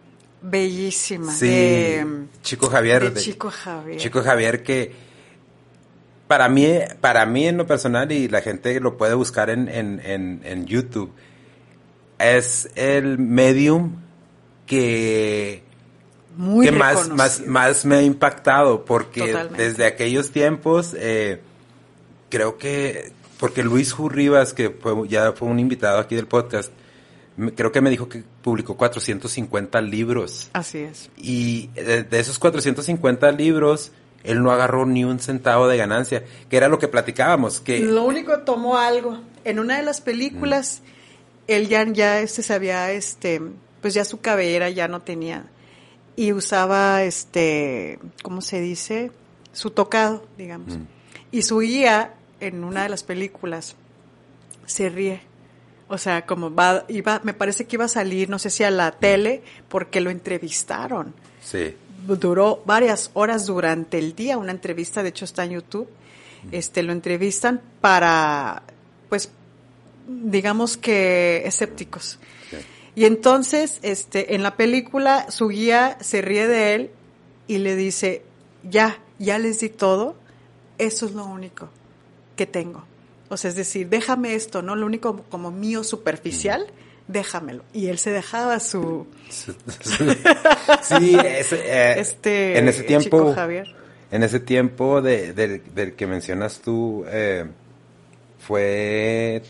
[0.43, 1.31] Bellísima.
[1.31, 1.95] Sí,
[2.41, 3.13] Chico Javier.
[3.13, 3.97] De Chico Javier.
[3.97, 4.93] Chico Javier que
[6.33, 6.67] para mí,
[6.99, 11.11] para mí en lo personal y la gente lo puede buscar en, en, en, YouTube,
[12.17, 13.97] es el medium
[14.65, 15.61] que,
[16.35, 21.39] Muy que más, más, más me ha impactado porque desde aquellos tiempos eh,
[22.29, 26.73] creo que porque Luis Jurribas que fue, ya fue un invitado aquí del podcast
[27.55, 30.49] creo que me dijo que publicó 450 libros.
[30.53, 31.11] Así es.
[31.15, 33.91] Y de, esos 450 libros,
[34.23, 37.59] él no agarró ni un centavo de ganancia, que era lo que platicábamos.
[37.59, 39.19] Que lo único tomó algo.
[39.43, 41.41] En una de las películas, mm.
[41.47, 43.41] él ya, ya este sabía, este,
[43.81, 45.45] pues ya su cabellera ya no tenía.
[46.15, 49.11] Y usaba, este, ¿cómo se dice?
[49.51, 50.77] Su tocado, digamos.
[50.77, 50.83] Mm.
[51.31, 53.75] Y su guía, en una de las películas,
[54.65, 55.33] se ríe
[55.93, 58.71] o sea, como va, iba, me parece que iba a salir, no sé si a
[58.71, 61.13] la tele, porque lo entrevistaron.
[61.39, 61.75] Sí.
[62.05, 65.87] Duró varias horas durante el día, una entrevista, de hecho está en YouTube.
[66.51, 68.63] Este, lo entrevistan para,
[69.09, 69.31] pues,
[70.07, 72.19] digamos que escépticos.
[72.95, 76.91] Y entonces, este, en la película, su guía se ríe de él
[77.47, 78.23] y le dice,
[78.69, 80.15] ya, ya les di todo,
[80.77, 81.69] eso es lo único
[82.35, 82.83] que tengo.
[83.29, 84.75] O sea, es decir, déjame esto, ¿no?
[84.75, 86.67] Lo único como mío superficial,
[87.07, 87.63] déjamelo.
[87.73, 89.07] Y él se dejaba su...
[89.29, 93.33] sí, eh, este, en ese tiempo...
[93.33, 93.75] Javier.
[94.11, 97.45] En ese tiempo de, del, que mencionas tú, eh,
[98.37, 99.41] fue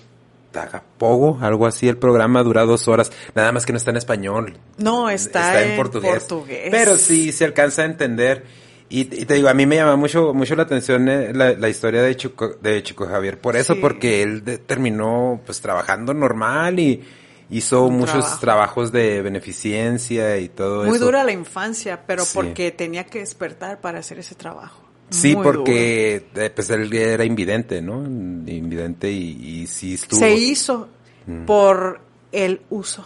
[0.54, 4.58] Tagapogo, algo así, el programa dura dos horas, nada más que no está en español.
[4.78, 6.26] No, está, en, portugués.
[6.72, 8.46] Pero sí se alcanza a entender.
[8.88, 12.16] Y, te digo, a mí me llama mucho mucho la atención eh, la, historia de
[12.16, 17.04] Chico, de Chico Javier, por eso, porque él terminó pues trabajando normal y
[17.50, 20.90] hizo muchos trabajos de beneficencia y todo eso.
[20.90, 24.82] Muy dura la infancia, pero porque tenía que despertar para hacer ese trabajo.
[25.10, 28.04] Sí, porque eh, pues él era invidente, ¿no?
[28.04, 30.20] Invidente y, y sí estuvo.
[30.20, 30.90] Se hizo
[31.28, 31.46] mm.
[31.46, 32.00] por
[32.32, 33.06] el uso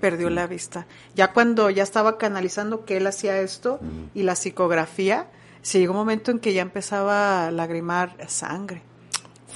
[0.00, 0.86] perdió la vista.
[1.14, 3.78] Ya cuando ya estaba canalizando que él hacía esto
[4.14, 5.28] y la psicografía,
[5.62, 8.82] se llegó un momento en que ya empezaba a lagrimar sangre.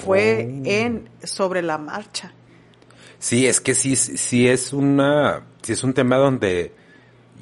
[0.04, 0.62] Fue oh.
[0.66, 2.32] en sobre la marcha.
[3.18, 6.72] Sí, es que sí, sí es una, sí es un tema donde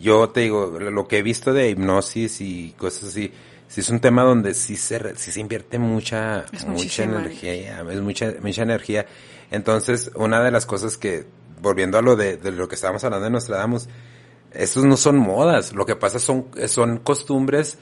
[0.00, 3.32] yo te digo, lo que he visto de hipnosis y cosas así,
[3.68, 8.34] sí es un tema donde sí se, sí se invierte mucha, mucha energía, es mucha,
[8.40, 9.06] mucha energía.
[9.50, 11.26] Entonces, una de las cosas que
[11.60, 13.88] volviendo a lo de, lo que estábamos hablando de Nostradamus,
[14.52, 17.78] estos no son modas, lo que pasa son, son costumbres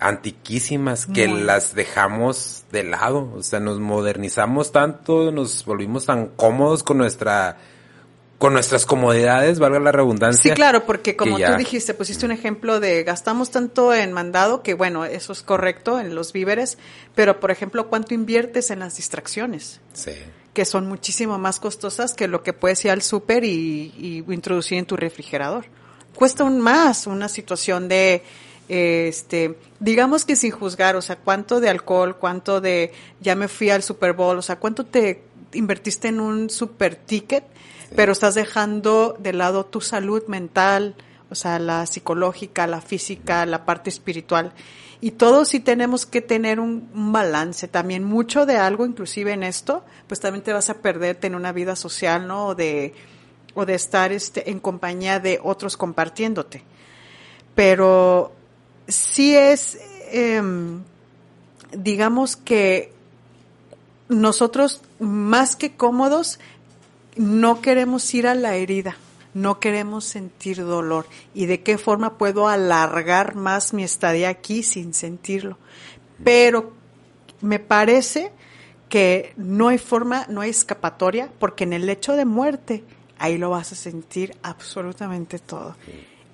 [0.00, 6.82] antiquísimas que las dejamos de lado, o sea, nos modernizamos tanto, nos volvimos tan cómodos
[6.82, 7.58] con nuestra
[8.38, 10.52] con nuestras comodidades, valga la redundancia.
[10.52, 14.74] Sí, claro, porque como tú dijiste, pusiste un ejemplo de gastamos tanto en mandado, que
[14.74, 16.78] bueno, eso es correcto en los víveres,
[17.16, 19.80] pero por ejemplo, ¿cuánto inviertes en las distracciones?
[19.92, 20.12] Sí
[20.58, 24.86] que son muchísimo más costosas que lo que puedes ir al súper y, introducir en
[24.86, 25.66] tu refrigerador.
[26.16, 28.24] Cuesta un más una situación de,
[28.68, 33.70] este, digamos que sin juzgar, o sea, cuánto de alcohol, cuánto de, ya me fui
[33.70, 37.44] al Super Bowl, o sea, cuánto te invertiste en un super ticket,
[37.96, 40.94] pero estás dejando de lado tu salud mental,
[41.30, 44.52] o sea, la psicológica, la física, la parte espiritual.
[45.00, 47.68] Y todos sí tenemos que tener un, balance.
[47.68, 51.52] También mucho de algo, inclusive en esto, pues también te vas a perderte en una
[51.52, 52.48] vida social, ¿no?
[52.48, 52.94] O de,
[53.54, 56.64] o de estar este, en compañía de otros compartiéndote.
[57.54, 58.32] Pero
[58.88, 59.78] sí es,
[60.10, 60.82] em,
[61.72, 62.92] digamos que
[64.08, 66.40] nosotros más que cómodos
[67.16, 68.96] no queremos ir a la herida,
[69.34, 71.06] no queremos sentir dolor.
[71.34, 75.58] ¿Y de qué forma puedo alargar más mi estadía aquí sin sentirlo?
[76.24, 76.72] Pero
[77.40, 78.32] me parece
[78.88, 82.84] que no hay forma, no hay escapatoria, porque en el hecho de muerte,
[83.18, 85.76] ahí lo vas a sentir absolutamente todo.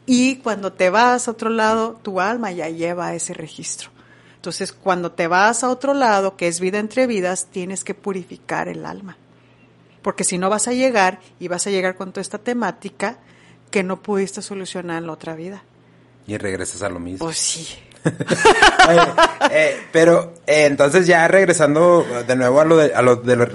[0.07, 3.91] Y cuando te vas a otro lado, tu alma ya lleva ese registro.
[4.37, 8.69] Entonces, cuando te vas a otro lado, que es vida entre vidas, tienes que purificar
[8.69, 9.17] el alma.
[10.03, 13.17] Porque si no vas a llegar y vas a llegar con toda esta temática
[13.71, 15.63] que no pudiste solucionar en la otra vida.
[16.27, 17.25] Y regresas a lo mismo.
[17.25, 17.67] Pues sí.
[19.51, 23.49] Eh, pero eh, entonces ya regresando de nuevo a lo de, a lo de los,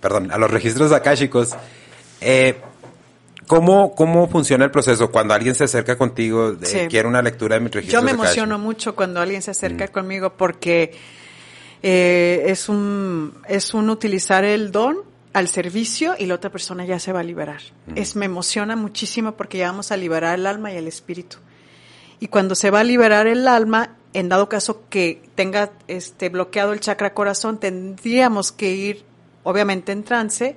[0.00, 1.54] perdón, a los registros akáshicos,
[2.20, 2.60] eh,
[3.48, 7.60] ¿Cómo, ¿Cómo funciona el proceso cuando alguien se acerca contigo, de, quiere una lectura de
[7.60, 7.98] mi registro?
[7.98, 9.88] Yo me emociono mucho cuando alguien se acerca mm.
[9.88, 10.92] conmigo porque
[11.82, 14.98] eh, es, un, es un utilizar el don
[15.32, 17.62] al servicio y la otra persona ya se va a liberar.
[17.86, 17.92] Mm.
[17.96, 21.38] Es, me emociona muchísimo porque ya vamos a liberar el alma y el espíritu.
[22.20, 26.74] Y cuando se va a liberar el alma, en dado caso que tenga este bloqueado
[26.74, 29.04] el chakra corazón, tendríamos que ir,
[29.42, 30.56] obviamente en trance,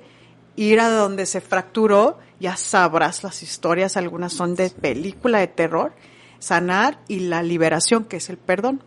[0.56, 5.92] ir a donde se fracturó ya sabrás las historias, algunas son de película de terror,
[6.40, 8.82] sanar y la liberación, que es el perdón.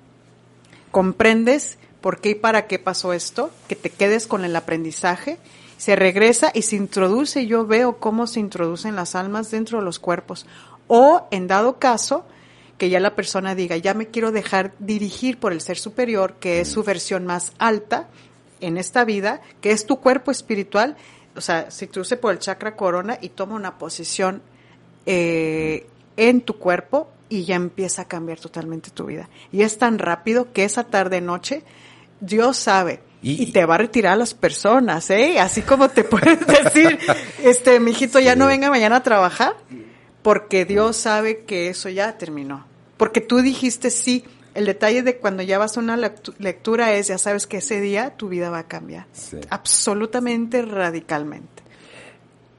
[0.91, 5.37] Comprendes por qué y para qué pasó esto, que te quedes con el aprendizaje,
[5.77, 9.99] se regresa y se introduce, yo veo cómo se introducen las almas dentro de los
[9.99, 10.45] cuerpos.
[10.87, 12.25] O, en dado caso,
[12.77, 16.59] que ya la persona diga, ya me quiero dejar dirigir por el ser superior, que
[16.59, 18.09] es su versión más alta
[18.59, 20.97] en esta vida, que es tu cuerpo espiritual,
[21.36, 24.41] o sea, se introduce por el chakra corona y toma una posición
[25.05, 29.29] eh, en tu cuerpo y ya empieza a cambiar totalmente tu vida.
[29.51, 31.63] Y es tan rápido que esa tarde noche
[32.19, 35.39] Dios sabe y, te va a retirar a las personas, ¿eh?
[35.39, 36.99] Así como te puedes decir,
[37.43, 39.55] este, mijito, ya no venga mañana a trabajar,
[40.21, 42.67] porque Dios sabe que eso ya terminó.
[42.97, 44.25] Porque tú dijiste sí,
[44.55, 48.15] el detalle de cuando ya vas a una lectura es, ya sabes que ese día
[48.15, 49.05] tu vida va a cambiar.
[49.49, 51.61] Absolutamente radicalmente.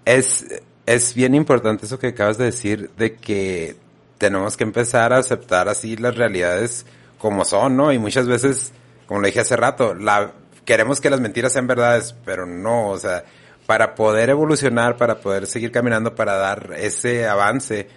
[0.04, 0.46] Es,
[0.84, 3.76] es bien importante eso que acabas de decir, de que
[4.18, 6.84] tenemos que empezar a aceptar así las realidades
[7.18, 7.90] como son, ¿no?
[7.92, 8.72] Y muchas veces,
[9.06, 10.32] como lo dije hace rato, la,
[10.66, 13.24] queremos que las mentiras sean verdades, pero no, o sea,
[13.64, 17.88] para poder evolucionar, para poder seguir caminando, para dar ese avance,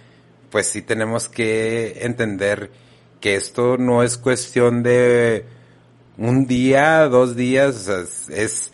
[0.50, 2.70] pues sí tenemos que entender
[3.20, 5.44] que esto no es cuestión de
[6.16, 7.88] un día, dos días,
[8.28, 8.72] es,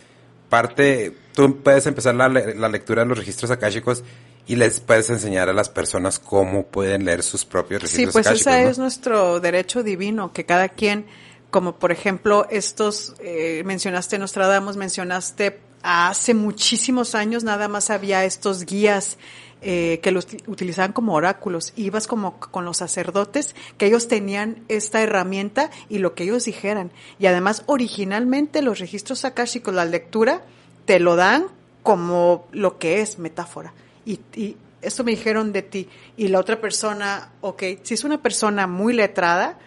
[0.49, 4.03] parte, tú puedes empezar la, lectura de los registros akáshicos
[4.47, 8.27] y les puedes enseñar a las personas cómo pueden leer sus propios registros Sí, pues
[8.27, 11.05] ese es nuestro derecho divino, que cada quien,
[11.49, 18.65] como por ejemplo estos, eh, mencionaste Nostradamus, mencionaste hace muchísimos años nada más había estos
[18.65, 19.17] guías
[19.61, 21.73] eh, que los utilizaban como oráculos.
[21.75, 26.91] Ibas como con los sacerdotes, que ellos tenían esta herramienta y lo que ellos dijeran.
[27.17, 30.43] Y además, originalmente los registros akáshicos, la lectura,
[30.85, 31.47] te lo dan
[31.81, 33.73] como lo que es metáfora.
[34.05, 35.89] Y, y esto me dijeron de ti.
[36.17, 39.57] Y la otra persona, ok, si es una persona muy letrada,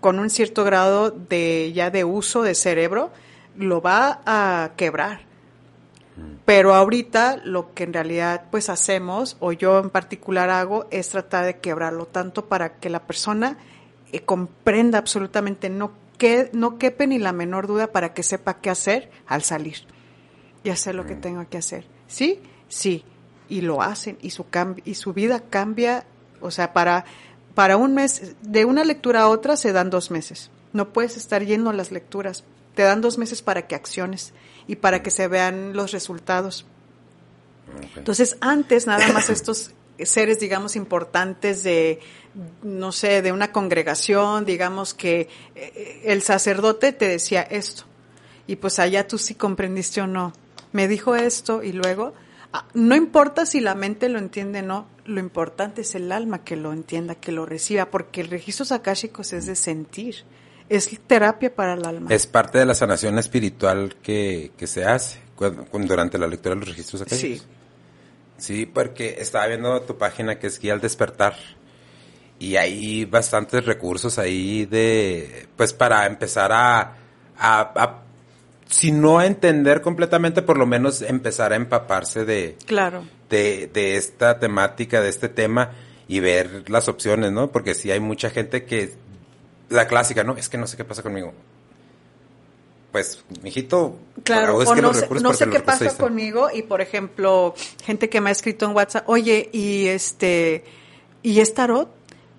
[0.00, 3.10] con un cierto grado de ya de uso de cerebro,
[3.56, 5.33] lo va a quebrar
[6.44, 11.44] pero ahorita lo que en realidad pues hacemos, o yo en particular hago, es tratar
[11.44, 13.58] de quebrarlo tanto para que la persona
[14.12, 18.70] eh, comprenda absolutamente, no, que, no quepe ni la menor duda para que sepa qué
[18.70, 19.86] hacer al salir
[20.62, 21.20] y hacer lo que mm.
[21.20, 21.86] tenga que hacer.
[22.06, 22.40] ¿Sí?
[22.68, 23.04] Sí.
[23.48, 24.46] Y lo hacen y su,
[24.84, 26.06] y su vida cambia,
[26.40, 27.04] o sea, para,
[27.54, 30.50] para un mes, de una lectura a otra se dan dos meses.
[30.72, 32.44] No puedes estar yendo a las lecturas.
[32.74, 34.32] Te dan dos meses para que acciones
[34.66, 36.66] y para que se vean los resultados.
[37.96, 42.00] Entonces, antes nada más estos seres, digamos, importantes de,
[42.62, 47.84] no sé, de una congregación, digamos que eh, el sacerdote te decía esto.
[48.46, 50.32] Y pues allá tú sí comprendiste o no.
[50.72, 52.14] Me dijo esto y luego,
[52.52, 56.44] ah, no importa si la mente lo entiende o no, lo importante es el alma
[56.44, 60.24] que lo entienda, que lo reciba, porque el registro akáshicos es de sentir
[60.68, 62.08] es terapia para el alma.
[62.10, 65.20] Es parte de la sanación espiritual que, que se hace,
[65.72, 67.16] durante la lectura de los registros acá.
[67.16, 67.40] Sí.
[68.36, 71.34] Sí, porque estaba viendo tu página que es Guía al Despertar
[72.38, 76.80] y hay bastantes recursos ahí de, pues para empezar a,
[77.38, 78.02] a, a
[78.68, 83.04] si no a entender completamente, por lo menos empezar a empaparse de, claro.
[83.28, 85.70] de, de esta temática, de este tema
[86.08, 87.52] y ver las opciones, ¿no?
[87.52, 88.94] Porque si hay mucha gente que,
[89.68, 90.36] la clásica, ¿no?
[90.36, 91.32] Es que no sé qué pasa conmigo.
[92.92, 98.08] Pues, mijito, claro, o no, sé, no sé qué pasa conmigo y, por ejemplo, gente
[98.08, 100.62] que me ha escrito en WhatsApp, oye, y este,
[101.20, 101.88] y es tarot,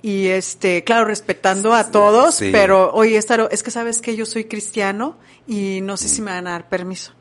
[0.01, 4.25] y este, claro, respetando a todos, pero oye, es tarot, es que sabes que yo
[4.25, 7.11] soy cristiano y no sé si me van a dar permiso.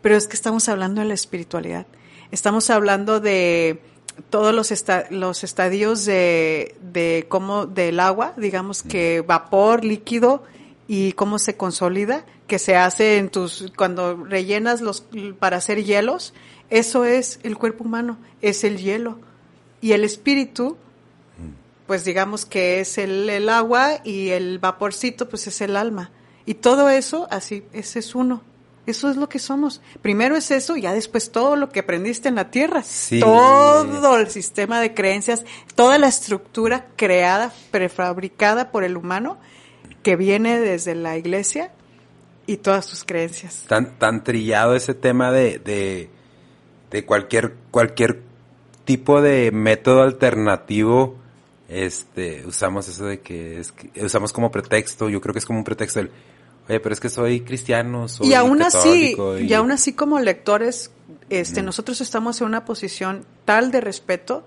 [0.00, 1.86] Pero es que estamos hablando de la espiritualidad.
[2.30, 3.82] Estamos hablando de
[4.28, 4.72] todos los,
[5.10, 10.42] los estadios de, de cómo, del agua, digamos que vapor, líquido
[10.88, 15.04] y cómo se consolida, que se hace en tus, cuando rellenas los,
[15.38, 16.34] para hacer hielos,
[16.68, 19.18] eso es el cuerpo humano, es el hielo.
[19.80, 20.76] Y el espíritu,
[21.86, 26.10] pues digamos que es el, el agua y el vaporcito, pues es el alma.
[26.44, 28.42] Y todo eso, así, ese es uno.
[28.86, 29.80] Eso es lo que somos.
[30.02, 32.82] Primero es eso, y ya después todo lo que aprendiste en la tierra.
[33.20, 39.38] Todo el sistema de creencias, toda la estructura creada, prefabricada por el humano,
[40.02, 41.72] que viene desde la iglesia
[42.46, 43.64] y todas sus creencias.
[43.68, 46.10] Tan, tan trillado ese tema de, de,
[46.90, 48.22] de cualquier, cualquier
[48.84, 51.20] tipo de método alternativo
[51.70, 53.72] este, usamos eso de que, es
[54.02, 56.10] usamos como pretexto, yo creo que es como un pretexto el,
[56.70, 59.52] oye, pero es que soy cristiano, soy Y aún así, y...
[59.52, 60.90] aún así como lectores,
[61.28, 64.46] este, nosotros estamos en una posición tal de respeto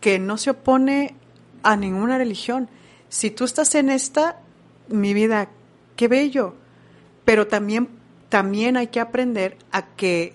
[0.00, 1.14] que no se opone
[1.62, 2.68] a ninguna religión.
[3.08, 4.40] Si tú estás en esta,
[4.88, 5.48] mi vida,
[5.96, 6.54] qué bello.
[7.24, 7.88] Pero también,
[8.28, 10.34] también hay que aprender a que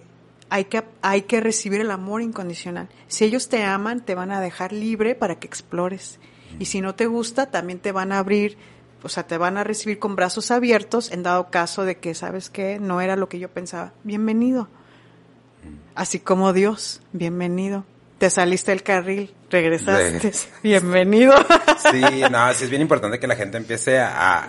[0.50, 2.90] hay que, hay que recibir el amor incondicional.
[3.08, 6.20] Si ellos te aman, te van a dejar libre para que explores.
[6.60, 8.58] Y si no te gusta, también te van a abrir,
[9.04, 12.50] o sea, te van a recibir con brazos abiertos en dado caso de que, ¿sabes
[12.50, 12.80] qué?
[12.80, 13.94] No era lo que yo pensaba.
[14.04, 14.68] Bienvenido.
[15.96, 17.86] Así como Dios, bienvenido.
[18.18, 20.32] Te saliste del carril, regresaste.
[20.64, 21.34] Bienvenido.
[21.92, 24.48] Sí, no, sí es bien importante que la gente empiece a,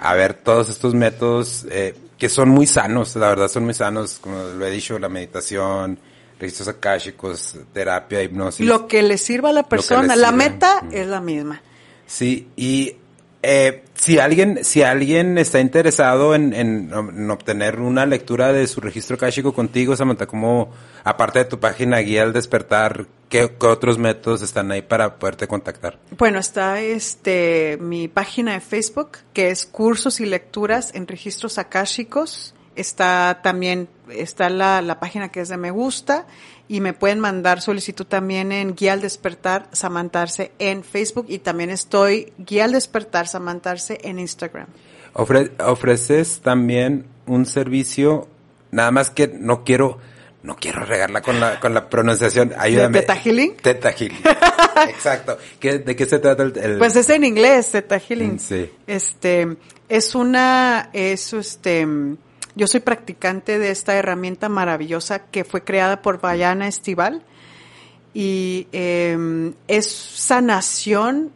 [0.00, 4.18] a ver todos estos métodos eh, que son muy sanos, la verdad son muy sanos,
[4.20, 5.98] como lo he dicho, la meditación,
[6.38, 8.66] registros akáshicos, terapia, hipnosis.
[8.66, 11.62] Lo que le sirva a la persona, la meta es la misma.
[12.06, 12.96] Sí, y
[13.42, 19.16] eh, si alguien, si alguien está interesado en, en, obtener una lectura de su registro
[19.16, 20.70] akáshico contigo, Samantha, como
[21.04, 25.98] aparte de tu página guía al despertar, ¿qué, otros métodos están ahí para poderte contactar?
[26.18, 32.54] Bueno, está este mi página de Facebook, que es cursos y lecturas en registros akáshicos.
[32.76, 36.26] Está también, está la, la página que es de me gusta
[36.70, 41.68] y me pueden mandar solicitud también en Guía al Despertar Samantarse en Facebook y también
[41.68, 44.68] estoy Guía al Despertar Samantarse en Instagram.
[45.12, 48.28] ofreces también un servicio,
[48.70, 49.98] nada más que no quiero,
[50.44, 53.00] no quiero regarla con la, con la pronunciación, ayúdame.
[53.00, 53.56] ¿Teta Healing?
[53.56, 54.20] Teta Healing.
[54.90, 55.38] Exacto.
[55.60, 58.38] ¿De qué se trata el, Pues es en inglés, Teta Healing.
[58.38, 58.70] Sí.
[58.86, 59.56] Este,
[59.88, 61.84] es una, es este,
[62.54, 67.22] yo soy practicante de esta herramienta maravillosa que fue creada por Bayana Estival
[68.12, 71.30] y em, es sanación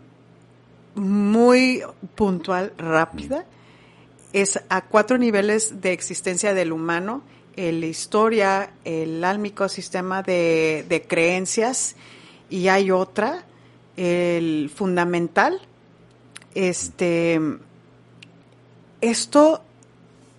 [0.94, 1.82] muy
[2.14, 3.44] puntual, rápida.
[4.32, 7.22] Es a cuatro niveles de existencia del humano,
[7.56, 11.94] la historia, el álmico sistema de, de creencias
[12.50, 13.44] y hay otra,
[13.96, 15.60] el fundamental.
[16.54, 17.40] Este,
[19.00, 19.62] esto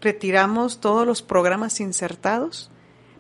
[0.06, 2.70] retiramos todos los programas insertados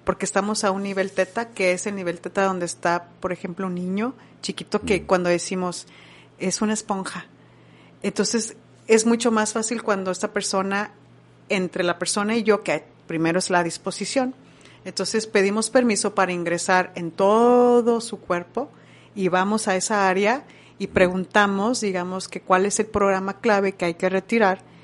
[0.04, 3.66] porque estamos a un nivel teta, que es el nivel teta donde está, por ejemplo,
[3.66, 4.14] un niño
[4.44, 5.06] chiquito que mm.
[5.08, 5.88] cuando decimos
[6.38, 7.26] es una esponja.
[8.04, 8.56] Entonces,
[8.86, 10.92] es mucho más fácil cuando esta persona,
[11.50, 14.36] entre la persona y yo, que primero es la disposición,
[14.86, 18.70] entonces pedimos permiso para ingresar en todo su cuerpo
[19.16, 20.44] y vamos a esa área
[20.78, 24.75] y preguntamos, digamos, que cuál es el programa clave que hay que retirar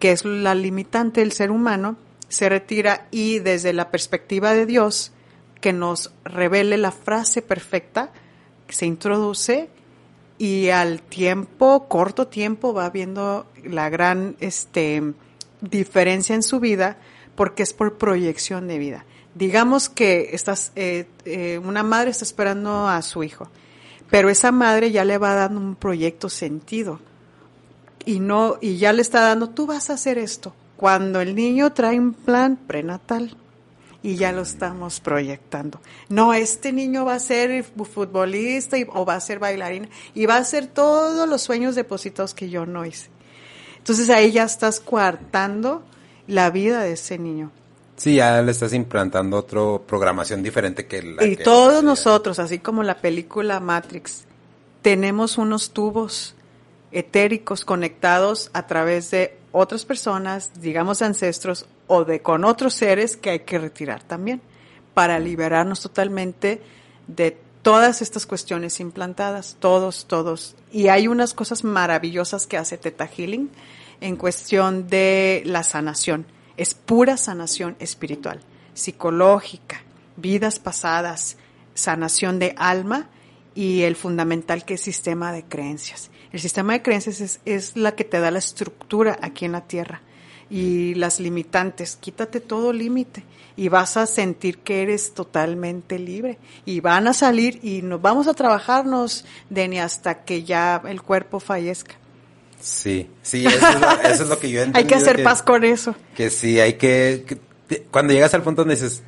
[0.00, 1.96] que es la limitante del ser humano,
[2.28, 5.12] se retira y desde la perspectiva de Dios,
[5.60, 8.10] que nos revele la frase perfecta,
[8.68, 9.68] se introduce
[10.38, 15.12] y al tiempo, corto tiempo, va viendo la gran este,
[15.60, 16.96] diferencia en su vida
[17.34, 19.04] porque es por proyección de vida.
[19.34, 23.50] Digamos que estás, eh, eh, una madre está esperando a su hijo,
[24.08, 27.00] pero esa madre ya le va dando un proyecto sentido
[28.04, 31.72] y no y ya le está dando tú vas a hacer esto cuando el niño
[31.72, 33.36] trae un plan prenatal
[34.02, 35.80] y ya lo estamos proyectando.
[36.08, 40.44] No, este niño va a ser futbolista o va a ser bailarina y va a
[40.44, 43.10] ser todos los sueños depositados que yo no hice.
[43.76, 45.82] Entonces ahí ya estás coartando
[46.26, 47.50] la vida de ese niño.
[47.96, 52.82] Sí, ya le estás implantando otra programación diferente que la Y todos nosotros, así como
[52.82, 54.24] la película Matrix,
[54.80, 56.34] tenemos unos tubos
[56.92, 63.30] etéricos conectados a través de otras personas, digamos ancestros, o de con otros seres que
[63.30, 64.40] hay que retirar también,
[64.94, 66.62] para liberarnos totalmente
[67.06, 70.56] de todas estas cuestiones implantadas, todos, todos.
[70.72, 73.50] Y hay unas cosas maravillosas que hace Teta Healing
[74.00, 76.26] en cuestión de la sanación.
[76.56, 78.40] Es pura sanación espiritual,
[78.74, 79.82] psicológica,
[80.16, 81.36] vidas pasadas,
[81.74, 83.08] sanación de alma
[83.54, 86.10] y el fundamental que es sistema de creencias.
[86.32, 89.62] El sistema de creencias es, es la que te da la estructura aquí en la
[89.62, 90.02] tierra
[90.50, 91.96] y las limitantes.
[91.96, 93.24] Quítate todo límite
[93.56, 96.38] y vas a sentir que eres totalmente libre.
[96.64, 101.40] Y van a salir y nos vamos a trabajarnos, Deni, hasta que ya el cuerpo
[101.40, 101.94] fallezca.
[102.60, 104.78] Sí, sí, eso es lo, eso es lo que yo entiendo.
[104.80, 105.94] hay que hacer paz con eso.
[106.14, 109.02] Que sí, hay que, que, cuando llegas al punto donde dices,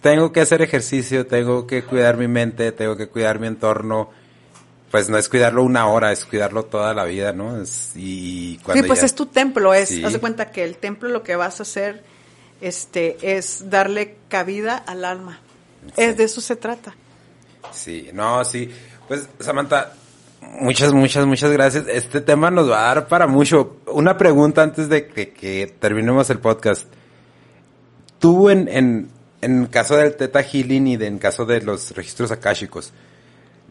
[0.00, 4.10] tengo que hacer ejercicio, tengo que cuidar mi mente, tengo que cuidar mi entorno,
[4.92, 7.62] pues no es cuidarlo una hora, es cuidarlo toda la vida, ¿no?
[7.62, 11.08] Es, y cuando sí, pues es tu templo, es, haz de cuenta que el templo
[11.08, 12.04] lo que vas a hacer
[12.60, 15.40] este es darle cabida al alma.
[15.86, 16.02] Sí.
[16.02, 16.94] Es de eso se trata.
[17.72, 18.70] Sí, no, sí.
[19.08, 19.94] Pues Samantha,
[20.42, 21.86] muchas, muchas, muchas gracias.
[21.88, 23.78] Este tema nos va a dar para mucho.
[23.86, 26.86] Una pregunta antes de que, que terminemos el podcast.
[28.18, 29.08] Tú en, en,
[29.40, 32.92] en caso del Teta Healing y de, en caso de los registros akáshicos,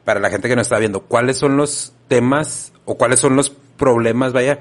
[0.06, 3.50] para la gente que nos está viendo, ¿cuáles son los temas o cuáles son los
[3.50, 4.60] problemas, vaya,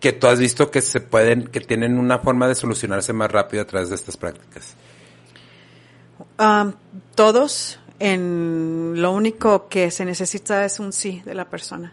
[0.00, 3.62] que tú has visto que se pueden, que tienen una forma de solucionarse más rápido
[3.62, 4.74] a través de estas prácticas?
[6.38, 6.72] Um,
[7.14, 11.92] todos, en lo único que se necesita es un sí de la persona.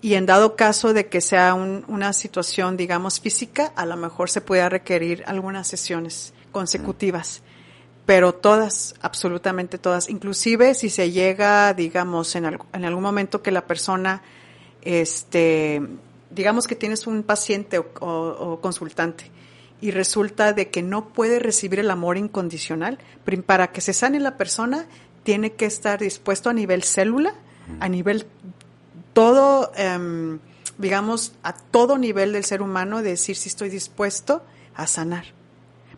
[0.00, 4.30] Y en dado caso de que sea un, una situación, digamos, física, a lo mejor
[4.30, 7.42] se pueda requerir algunas sesiones consecutivas.
[8.08, 13.66] Pero todas, absolutamente todas, inclusive si se llega, digamos, en, en algún momento que la
[13.66, 14.22] persona,
[14.80, 15.82] este,
[16.30, 19.30] digamos que tienes un paciente o, o, o, consultante
[19.82, 22.96] y resulta de que no puede recibir el amor incondicional,
[23.44, 24.86] para que se sane la persona
[25.22, 27.34] tiene que estar dispuesto a nivel célula,
[27.78, 28.24] a nivel
[29.12, 30.38] todo, um,
[30.78, 34.42] digamos, a todo nivel del ser humano, de decir si estoy dispuesto
[34.74, 35.26] a sanar.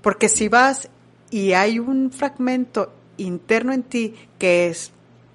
[0.03, 0.89] Porque si vas
[1.31, 4.93] y hay un fragmento interno en ti que es,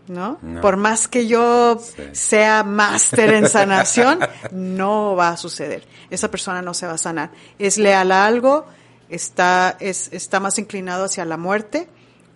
[0.08, 0.38] ¿no?
[0.42, 0.62] no.
[0.62, 2.04] Por más que yo sí.
[2.12, 4.20] sea máster en sanación,
[4.52, 5.88] no va a suceder.
[6.10, 7.32] Esa persona no se va a sanar.
[7.60, 8.66] Es leal a algo,
[9.10, 11.88] está, es, está más inclinado hacia la muerte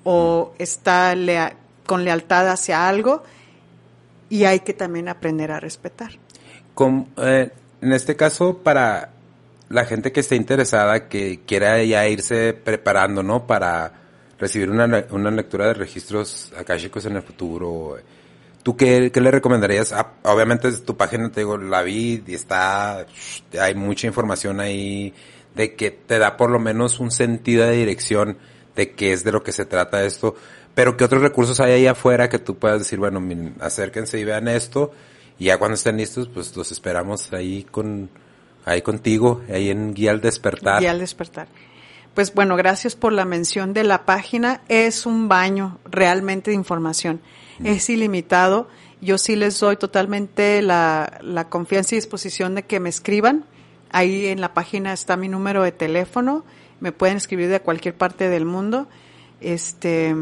[0.03, 0.61] o mm.
[0.61, 1.55] está lea
[1.85, 3.23] con lealtad hacia algo
[4.29, 6.11] y hay que también aprender a respetar.
[6.75, 7.51] Con, eh,
[7.81, 9.09] en este caso, para
[9.69, 13.45] la gente que esté interesada, que quiera ya irse preparando, ¿no?
[13.47, 13.93] Para
[14.39, 17.97] recibir una, una lectura de registros akáshicos en el futuro.
[18.63, 19.93] ¿Tú qué, qué le recomendarías?
[19.93, 23.05] Ah, obviamente tu página, te digo, la vi y está,
[23.59, 25.13] hay mucha información ahí
[25.55, 28.37] de que te da por lo menos un sentido de dirección
[28.75, 30.35] de qué es de lo que se trata esto.
[30.73, 33.21] Pero ¿qué otros recursos hay ahí afuera que tú puedas decir, bueno,
[33.59, 34.91] acérquense y vean esto?
[35.37, 38.09] Y ya cuando estén listos, pues los esperamos ahí con,
[38.65, 40.81] ahí contigo, ahí en Guía al Despertar.
[40.81, 41.47] Guía al Despertar.
[42.13, 44.61] Pues bueno, gracias por la mención de la página.
[44.67, 47.21] Es un baño realmente de información.
[47.59, 47.67] Mm.
[47.67, 48.67] Es ilimitado.
[49.01, 53.45] Yo sí les doy totalmente la, la confianza y disposición de que me escriban.
[53.91, 56.43] Ahí en la página está mi número de teléfono.
[56.79, 58.87] Me pueden escribir de cualquier parte del mundo.
[59.41, 60.13] Este,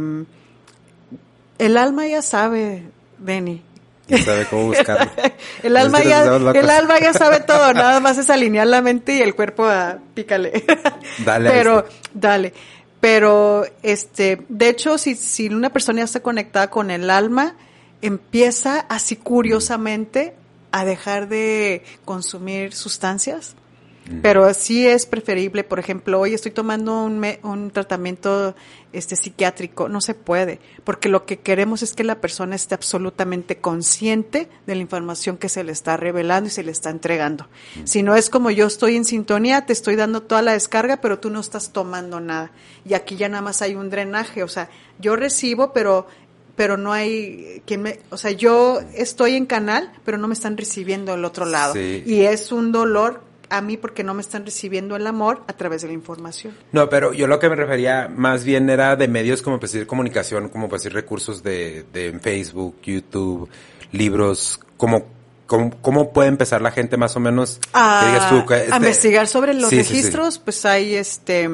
[1.57, 2.83] el alma ya sabe,
[3.17, 3.63] Benny,
[4.07, 5.11] y sabe cómo buscarlo.
[5.63, 9.21] el, alma ya, el alma ya sabe todo, nada más es alinear la mente y
[9.21, 10.63] el cuerpo a pícale.
[11.25, 11.49] dale.
[11.49, 12.53] Pero, dale.
[12.99, 17.55] Pero, este, de hecho, si, si una persona ya está conectada con el alma,
[18.01, 20.33] empieza así curiosamente
[20.71, 23.55] a dejar de consumir sustancias
[24.21, 28.55] pero sí es preferible, por ejemplo, hoy estoy tomando un, me, un tratamiento
[28.93, 33.57] este psiquiátrico, no se puede, porque lo que queremos es que la persona esté absolutamente
[33.57, 37.47] consciente de la información que se le está revelando y se le está entregando.
[37.83, 41.19] Si no es como yo estoy en sintonía, te estoy dando toda la descarga, pero
[41.19, 42.51] tú no estás tomando nada.
[42.85, 44.69] Y aquí ya nada más hay un drenaje, o sea,
[44.99, 46.07] yo recibo, pero
[46.55, 50.57] pero no hay quien me, o sea, yo estoy en canal, pero no me están
[50.57, 51.73] recibiendo del otro lado.
[51.73, 52.03] Sí.
[52.03, 55.81] Y es un dolor a mí porque no me están recibiendo el amor a través
[55.81, 56.53] de la información.
[56.71, 59.87] No, pero yo lo que me refería más bien era de medios como pues decir
[59.87, 63.49] comunicación, como pues decir recursos de, de Facebook, YouTube,
[63.91, 65.17] libros, como
[65.47, 67.61] ¿Cómo, ¿Cómo, puede empezar la gente más o menos?
[67.71, 71.49] A, este investigar sobre los registros, pues hay este,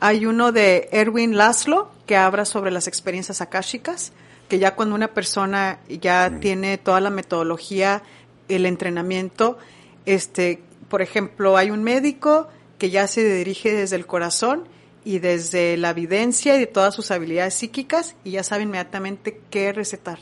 [0.00, 4.12] hay uno de Erwin Laszlo que habla sobre las experiencias akáshicas,
[4.48, 6.40] que ya cuando una persona ya mm.
[6.40, 8.02] tiene toda la metodología,
[8.48, 9.58] el entrenamiento,
[10.06, 10.62] este,
[10.94, 12.46] por ejemplo, hay un médico
[12.78, 14.68] que ya se dirige desde el corazón
[15.04, 19.72] y desde la evidencia y de todas sus habilidades psíquicas y ya sabe inmediatamente qué
[19.72, 20.20] recetar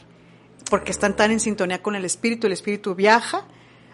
[0.70, 3.44] porque están tan en sintonía con el espíritu, el espíritu viaja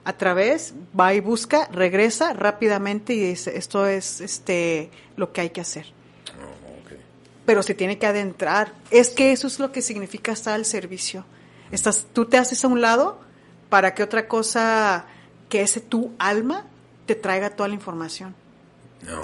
[0.05, 5.51] a través, va y busca, regresa rápidamente y dice, esto es este lo que hay
[5.51, 5.87] que hacer.
[6.41, 6.95] Oh,
[7.45, 8.73] Pero se tiene que adentrar.
[8.93, 11.25] Es que eso es lo que significa estar al servicio.
[11.73, 13.19] Estás, tú te haces a un lado
[13.69, 15.07] para que otra cosa
[15.49, 16.67] que ese tu alma
[17.07, 18.35] te traiga toda la información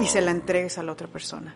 [0.01, 1.55] y se la entregues a la otra persona.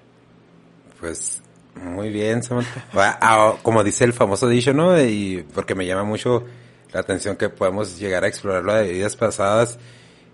[1.01, 1.41] Pues
[1.75, 3.59] muy bien, Samantha.
[3.62, 5.01] Como dice el famoso dicho, ¿no?
[5.01, 6.45] Y porque me llama mucho
[6.93, 9.79] la atención que podemos llegar a explorar lo de vidas pasadas.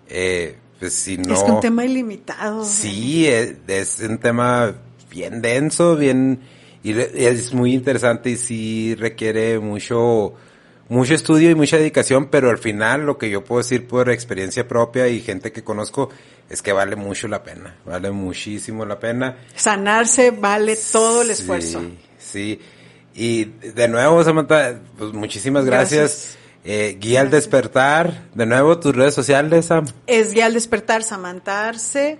[0.07, 1.33] Eh, pues si no...
[1.33, 2.63] Es un tema ilimitado.
[2.65, 4.73] Sí, es, un tema
[5.09, 6.41] bien denso, bien...
[6.83, 10.35] Y es muy interesante y sí requiere mucho
[10.89, 14.67] mucho estudio y mucha dedicación, pero al final lo que yo puedo decir por experiencia
[14.67, 16.09] propia y gente que conozco
[16.49, 19.37] es que vale mucho la pena, vale muchísimo la pena.
[19.55, 21.81] Sanarse vale todo el esfuerzo.
[22.19, 22.59] Sí,
[23.13, 26.37] Y de nuevo, Samantha, pues muchísimas gracias.
[26.67, 29.85] Eh, guía al despertar, de nuevo tus redes sociales, Sam.
[30.07, 32.17] Es Guía al despertar, Samantarse,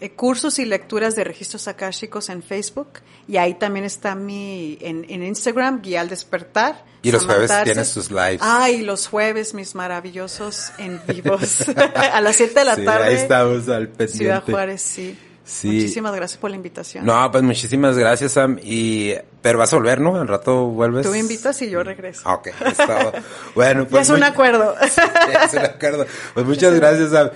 [0.00, 5.04] eh, cursos y lecturas de registros akáshicos en Facebook y ahí también está mi en,
[5.08, 6.84] en Instagram, Guía al despertar.
[7.02, 8.40] Y los jueves tienes tus lives.
[8.42, 11.66] Ay, los jueves, mis maravillosos en vivos.
[12.12, 13.04] a las 7 de la tarde.
[13.04, 14.18] Ahí estamos al pendiente.
[14.18, 15.16] Ciudad Juárez, sí.
[15.50, 15.66] Sí.
[15.66, 17.04] Muchísimas gracias por la invitación.
[17.04, 18.58] No, pues muchísimas gracias, Sam.
[18.62, 20.14] Y, pero vas a volver, ¿no?
[20.14, 21.04] Al rato vuelves.
[21.04, 22.30] Tú invitas y yo regreso.
[22.30, 23.12] Ok, está
[23.56, 23.84] bueno.
[23.86, 24.02] Pues.
[24.08, 24.76] es un acuerdo.
[24.80, 26.06] es un acuerdo.
[26.34, 27.30] Pues muchas gracias, Sam.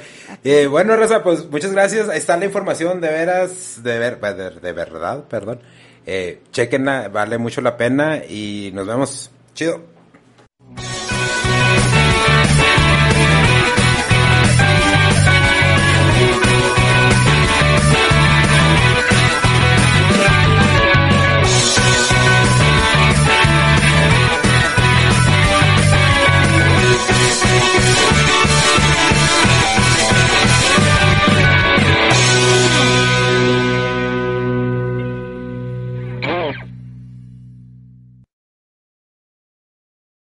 [0.45, 2.09] Eh, bueno, Rosa, pues muchas gracias.
[2.09, 5.61] Ahí está la información, de veras, de ver, de, de verdad, perdón.
[6.07, 9.31] Eh, chequenla, vale mucho la pena y nos vemos.
[9.55, 9.93] Chido.